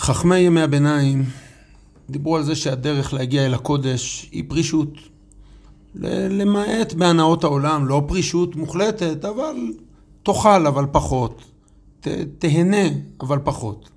חכמי 0.00 0.38
ימי 0.38 0.60
הביניים 0.60 1.24
דיברו 2.10 2.36
על 2.36 2.42
זה 2.42 2.54
שהדרך 2.54 3.14
להגיע 3.14 3.46
אל 3.46 3.54
הקודש 3.54 4.28
היא 4.32 4.44
פרישות. 4.48 4.88
למעט 6.30 6.92
בהנאות 6.92 7.44
העולם, 7.44 7.86
לא 7.86 8.04
פרישות 8.08 8.56
מוחלטת, 8.56 9.24
אבל 9.24 9.56
תאכל 10.22 10.66
אבל 10.66 10.86
פחות. 10.92 11.44
ת, 12.00 12.08
תהנה 12.38 12.88
אבל 13.20 13.38
פחות. 13.44 13.90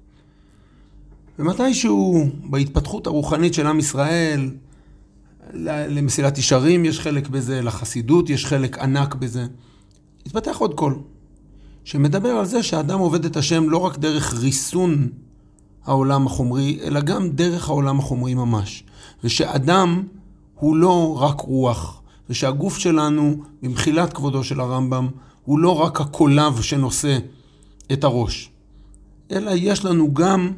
ומתישהו 1.40 2.26
בהתפתחות 2.44 3.08
הרוחנית 3.08 3.54
של 3.54 3.68
עם 3.68 3.80
ישראל, 3.80 4.52
למסילת 5.54 6.38
ישרים 6.38 6.86
יש 6.86 7.00
חלק 7.00 7.28
בזה, 7.28 7.62
לחסידות 7.62 8.30
יש 8.30 8.46
חלק 8.46 8.78
ענק 8.78 9.16
בזה. 9.16 9.46
התפתח 10.26 10.58
עוד 10.58 10.74
קול, 10.74 11.00
שמדבר 11.84 12.30
על 12.30 12.46
זה 12.46 12.64
שהאדם 12.64 13.00
עובד 13.00 13.26
את 13.26 13.38
השם 13.38 13.70
לא 13.70 13.78
רק 13.78 13.98
דרך 13.98 14.34
ריסון 14.34 15.10
העולם 15.86 16.28
החומרי, 16.28 16.80
אלא 16.84 17.02
גם 17.02 17.30
דרך 17.30 17.70
העולם 17.70 18.00
החומרי 18.00 18.34
ממש. 18.34 18.84
ושאדם 19.24 20.04
הוא 20.56 20.76
לא 20.76 21.18
רק 21.22 21.42
רוח, 21.42 22.02
ושהגוף 22.30 22.78
שלנו, 22.78 23.36
במחילת 23.62 24.14
כבודו 24.14 24.44
של 24.44 24.60
הרמב"ם, 24.60 25.08
הוא 25.46 25.60
לא 25.60 25.82
רק 25.82 26.02
הקולב 26.02 26.62
שנושא 26.62 27.18
את 27.94 28.04
הראש, 28.04 28.52
אלא 29.32 29.52
יש 29.56 29.86
לנו 29.86 30.14
גם 30.14 30.52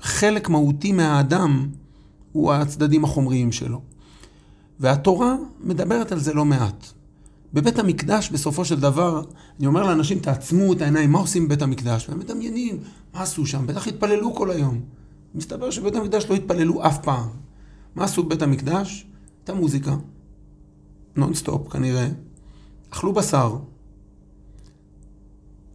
חלק 0.00 0.48
מהותי 0.48 0.92
מהאדם 0.92 1.68
הוא 2.32 2.52
הצדדים 2.52 3.04
החומריים 3.04 3.52
שלו. 3.52 3.80
והתורה 4.80 5.36
מדברת 5.60 6.12
על 6.12 6.18
זה 6.18 6.34
לא 6.34 6.44
מעט. 6.44 6.92
בבית 7.52 7.78
המקדש, 7.78 8.30
בסופו 8.30 8.64
של 8.64 8.80
דבר, 8.80 9.22
אני 9.58 9.66
אומר 9.66 9.82
לאנשים, 9.82 10.18
תעצמו 10.18 10.72
את 10.72 10.82
העיניים, 10.82 11.12
מה 11.12 11.18
עושים 11.18 11.46
בבית 11.46 11.62
המקדש? 11.62 12.08
והם 12.08 12.18
מדמיינים, 12.18 12.80
מה 13.14 13.22
עשו 13.22 13.46
שם? 13.46 13.66
בטח 13.66 13.88
התפללו 13.88 14.34
כל 14.34 14.50
היום. 14.50 14.80
מסתבר 15.34 15.70
שבבית 15.70 15.96
המקדש 15.96 16.26
לא 16.30 16.34
התפללו 16.34 16.86
אף 16.86 16.98
פעם. 17.02 17.28
מה 17.94 18.04
עשו 18.04 18.22
בבית 18.22 18.42
המקדש? 18.42 19.06
הייתה 19.38 19.54
מוזיקה, 19.54 19.96
נונסטופ 21.16 21.68
כנראה. 21.68 22.08
אכלו 22.90 23.12
בשר. 23.12 23.56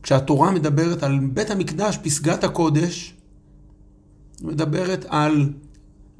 כשהתורה 0.03 0.51
מדברת 0.51 1.03
על 1.03 1.19
בית 1.19 1.49
המקדש, 1.51 1.97
פסגת 2.03 2.43
הקודש, 2.43 3.17
מדברת 4.41 5.05
על 5.09 5.53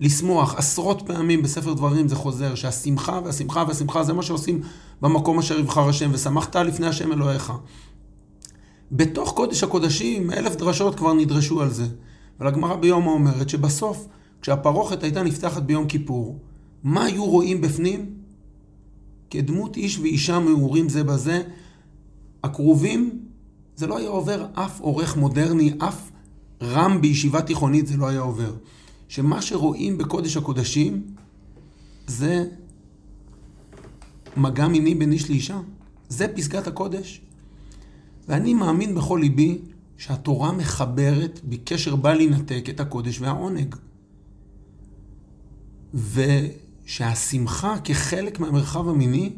לשמוח. 0.04 0.56
עשרות 0.56 1.02
פעמים 1.06 1.42
בספר 1.42 1.74
דברים 1.74 2.08
זה 2.08 2.16
חוזר, 2.16 2.56
שהשמחה 2.56 3.20
והשמחה 3.26 3.64
והשמחה 3.68 4.04
זה 4.04 4.14
מה 4.14 4.24
שעושים 4.24 4.62
במקום 5.02 5.40
אשר 5.40 5.60
יבחר 5.60 5.90
השם, 5.90 6.10
ושמחת 6.14 6.56
לפני 6.56 6.88
השם 6.88 7.12
אלוהיך. 7.12 7.54
בתוך 8.92 9.34
קודש 9.34 9.64
הקודשים, 9.64 10.32
אלף 10.32 10.56
דרשות 10.56 10.96
כבר 10.96 11.14
נדרשו 11.14 11.62
על 11.62 11.70
זה. 11.70 11.88
אבל 12.40 12.48
הגמרא 12.48 12.76
ביום 12.76 13.08
אומרת 13.08 13.50
שבסוף, 13.50 14.08
כשהפרוכת 14.42 15.04
הייתה 15.04 15.24
נפתחת 15.24 15.64
ביום 15.64 15.88
כיפור, 15.88 16.40
מה 16.84 17.04
היו 17.04 17.26
רואים 17.26 17.62
בפנים? 17.62 18.14
כדמות 19.30 19.78
איש 19.78 20.00
ואישה 20.00 20.40
מעורים 20.40 20.90
זה 20.90 21.04
בזה, 21.04 21.42
הקרובים, 22.44 23.20
זה 23.76 23.88
לא 23.88 23.98
היה 23.98 24.10
עובר 24.10 24.46
אף 24.54 24.80
עורך 24.80 25.18
מודרני, 25.18 25.74
אף 25.78 26.12
רם 26.62 27.02
בישיבה 27.02 27.42
תיכונית 27.42 27.88
זה 27.88 27.98
לא 27.98 28.08
היה 28.08 28.20
עובר. 28.20 28.54
שמה 29.14 29.42
שרואים 29.42 29.98
בקודש 29.98 30.38
הקודשים 30.38 31.04
זה 32.08 32.46
מגע 34.38 34.68
מיני 34.68 34.96
בין 34.96 35.12
איש 35.12 35.30
לאישה. 35.30 35.60
זה 36.10 36.28
פסגת 36.28 36.68
הקודש. 36.68 37.22
ואני 38.28 38.54
מאמין 38.54 38.96
בכל 38.96 39.20
ליבי 39.22 39.58
שהתורה 39.98 40.52
מחברת 40.52 41.42
בקשר 41.44 41.96
בל 41.96 42.22
יינתק 42.22 42.66
את 42.70 42.80
הקודש 42.80 43.22
והעונג. 43.22 43.76
ושהשמחה 45.94 47.76
כחלק 47.84 48.40
מהמרחב 48.40 48.88
המיני 48.90 49.34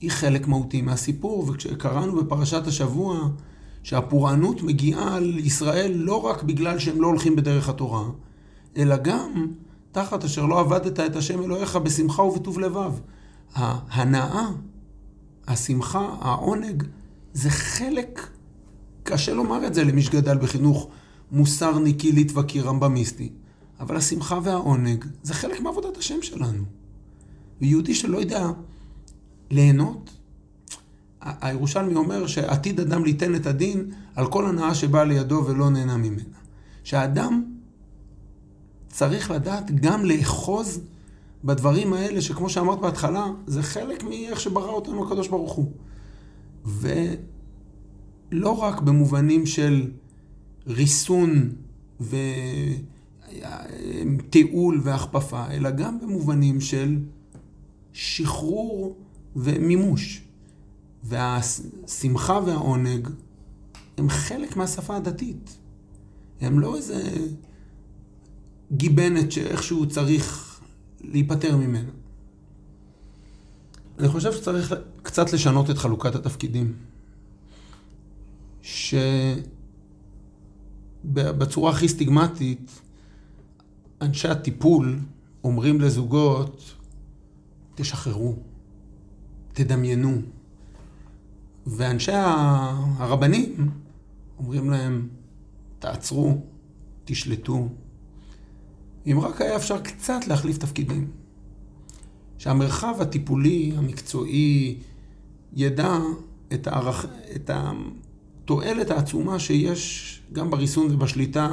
היא 0.00 0.10
חלק 0.10 0.48
מהותי 0.48 0.82
מהסיפור. 0.82 1.50
וכשקראנו 1.50 2.24
בפרשת 2.24 2.66
השבוע 2.66 3.28
שהפורענות 3.82 4.62
מגיעה 4.62 5.20
לישראל 5.20 5.92
לא 5.94 6.26
רק 6.26 6.42
בגלל 6.42 6.78
שהם 6.78 7.00
לא 7.00 7.06
הולכים 7.06 7.36
בדרך 7.36 7.68
התורה, 7.68 8.08
אלא 8.78 8.96
גם 8.96 9.46
תחת 9.92 10.24
אשר 10.24 10.46
לא 10.46 10.60
עבדת 10.60 11.00
את 11.00 11.16
השם 11.16 11.42
אלוהיך 11.42 11.76
בשמחה 11.76 12.22
ובטוב 12.22 12.60
לבב. 12.60 12.92
ההנאה, 13.54 14.48
השמחה, 15.46 16.16
העונג, 16.20 16.84
זה 17.32 17.50
חלק, 17.50 18.30
קשה 19.02 19.34
לומר 19.34 19.66
את 19.66 19.74
זה 19.74 19.84
למי 19.84 20.02
שגדל 20.02 20.38
בחינוך 20.38 20.88
מוסר 21.32 21.78
ניקילית 21.78 22.32
וכי 22.34 22.60
רמב"מיסטי, 22.60 23.32
אבל 23.80 23.96
השמחה 23.96 24.38
והעונג 24.42 25.04
זה 25.22 25.34
חלק 25.34 25.60
מעבודת 25.60 25.96
השם 25.96 26.22
שלנו. 26.22 26.64
ויהודי 27.60 27.94
שלא 27.94 28.18
יודע 28.18 28.50
ליהנות, 29.50 30.10
הירושלמי 31.20 31.94
אומר 31.94 32.26
שעתיד 32.26 32.80
אדם 32.80 33.04
ליתן 33.04 33.34
את 33.34 33.46
הדין 33.46 33.90
על 34.14 34.26
כל 34.26 34.46
הנאה 34.46 34.74
שבאה 34.74 35.04
לידו 35.04 35.44
ולא 35.46 35.70
נהנה 35.70 35.96
ממנה. 35.96 36.22
שהאדם 36.84 37.57
צריך 38.88 39.30
לדעת 39.30 39.80
גם 39.80 40.04
לאחוז 40.04 40.80
בדברים 41.44 41.92
האלה, 41.92 42.20
שכמו 42.20 42.50
שאמרת 42.50 42.80
בהתחלה, 42.80 43.26
זה 43.46 43.62
חלק 43.62 44.04
מאיך 44.04 44.40
שברא 44.40 44.70
אותנו 44.70 45.06
הקדוש 45.06 45.28
ברוך 45.28 45.52
הוא. 45.52 45.72
ולא 46.64 48.50
רק 48.50 48.80
במובנים 48.80 49.46
של 49.46 49.90
ריסון 50.66 51.52
ותיעול 54.10 54.80
והכפפה, 54.82 55.50
אלא 55.50 55.70
גם 55.70 56.00
במובנים 56.00 56.60
של 56.60 56.98
שחרור 57.92 58.96
ומימוש. 59.36 60.22
והשמחה 61.04 62.40
והעונג 62.46 63.08
הם 63.98 64.08
חלק 64.08 64.56
מהשפה 64.56 64.96
הדתית. 64.96 65.58
הם 66.40 66.60
לא 66.60 66.76
איזה 66.76 67.10
גיבנת 68.72 69.32
שאיכשהו 69.32 69.88
צריך 69.88 70.44
להיפטר 71.00 71.56
ממנה. 71.56 71.90
אני 73.98 74.08
חושב 74.08 74.32
שצריך 74.32 74.74
קצת 75.02 75.32
לשנות 75.32 75.70
את 75.70 75.78
חלוקת 75.78 76.14
התפקידים. 76.14 76.74
שבצורה 81.04 81.70
הכי 81.70 81.88
סטיגמטית, 81.88 82.80
אנשי 84.02 84.28
הטיפול 84.28 84.98
אומרים 85.44 85.80
לזוגות, 85.80 86.74
תשחררו, 87.74 88.36
תדמיינו. 89.52 90.20
ואנשי 91.66 92.12
הרבנים 92.14 93.70
אומרים 94.38 94.70
להם, 94.70 95.08
תעצרו, 95.78 96.40
תשלטו. 97.04 97.68
אם 99.12 99.20
רק 99.20 99.40
היה 99.40 99.56
אפשר 99.56 99.80
קצת 99.80 100.26
להחליף 100.26 100.58
תפקידים. 100.58 101.06
שהמרחב 102.38 102.94
הטיפולי, 103.00 103.72
המקצועי, 103.76 104.76
ידע 105.52 105.98
את, 106.52 106.66
הערכ... 106.66 107.06
את 107.36 107.50
התועלת 107.54 108.90
העצומה 108.90 109.38
שיש 109.38 110.22
גם 110.32 110.50
בריסון 110.50 110.86
ובשליטה, 110.90 111.50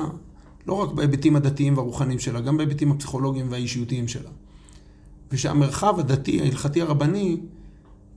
לא 0.68 0.74
רק 0.74 0.92
בהיבטים 0.92 1.36
הדתיים 1.36 1.78
והרוחניים 1.78 2.20
שלה, 2.20 2.42
גם 2.42 2.58
בהיבטים 2.58 2.92
הפסיכולוגיים 2.92 3.48
והאישיותיים 3.50 4.08
שלה. 4.08 4.30
ושהמרחב 5.32 6.00
הדתי, 6.00 6.42
ההלכתי 6.42 6.82
הרבני, 6.82 7.38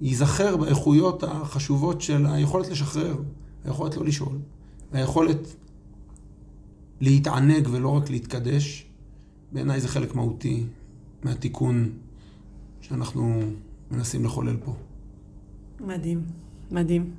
ייזכר 0.01 0.57
באיכויות 0.57 1.23
החשובות 1.23 2.01
של 2.01 2.27
היכולת 2.27 2.69
לשחרר, 2.69 3.17
היכולת 3.65 3.97
לא 3.97 4.07
לשאול, 4.07 4.39
והיכולת 4.93 5.57
להתענג 7.01 7.69
ולא 7.71 7.89
רק 7.89 8.11
להתקדש. 8.11 8.88
בעיניי 9.53 9.81
זה 9.81 9.89
חלק 9.89 10.15
מהותי 10.15 10.65
מהתיקון 11.23 11.91
שאנחנו 12.81 13.41
מנסים 13.91 14.25
לחולל 14.25 14.57
פה. 14.65 14.75
מדהים, 15.81 16.23
מדהים. 16.71 17.11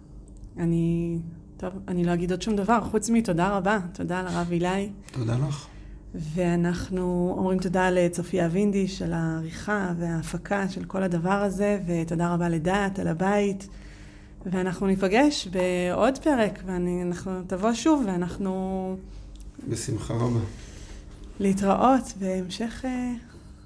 אני, 0.57 1.17
טוב, 1.57 1.73
אני 1.87 2.03
לא 2.03 2.13
אגיד 2.13 2.31
עוד 2.31 2.41
שום 2.41 2.55
דבר, 2.55 2.79
חוץ 2.91 3.09
מתודה 3.09 3.57
רבה. 3.57 3.79
תודה 3.93 4.21
לרב 4.21 4.51
אילי. 4.51 4.89
תודה 5.11 5.37
לך. 5.47 5.67
ואנחנו 6.15 7.35
אומרים 7.37 7.59
תודה 7.59 7.89
לצופיה 7.89 8.49
וינדי 8.51 8.87
של 8.87 9.13
העריכה 9.13 9.93
וההפקה 9.99 10.69
של 10.69 10.83
כל 10.83 11.03
הדבר 11.03 11.29
הזה, 11.29 11.79
ותודה 11.87 12.33
רבה 12.33 12.49
לדעת 12.49 12.99
על 12.99 13.07
הבית. 13.07 13.67
ואנחנו 14.45 14.87
ניפגש 14.87 15.47
בעוד 15.47 16.17
פרק, 16.17 16.63
ואנחנו 16.65 17.31
תבוא 17.47 17.73
שוב, 17.73 18.03
ואנחנו... 18.07 18.95
בשמחה 19.69 20.13
רבה. 20.13 20.39
להתראות 21.39 22.13
בהמשך 22.19 22.85
אה, 22.85 23.11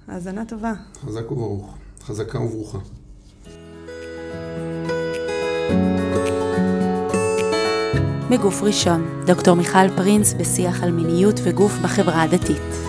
האזנה 0.07 0.45
טובה. 0.45 0.74
חזק 1.05 1.32
וברוך. 1.32 1.76
חזקה 2.01 2.39
וברוכה. 2.39 2.78
מגוף 8.30 8.61
ראשון, 8.61 9.24
דוקטור 9.26 9.55
מיכל 9.55 9.89
פרינס 9.95 10.34
בשיח 10.34 10.84
על 10.84 10.91
מיניות 10.91 11.36
וגוף 11.43 11.71
בחברה 11.84 12.21
הדתית. 12.21 12.82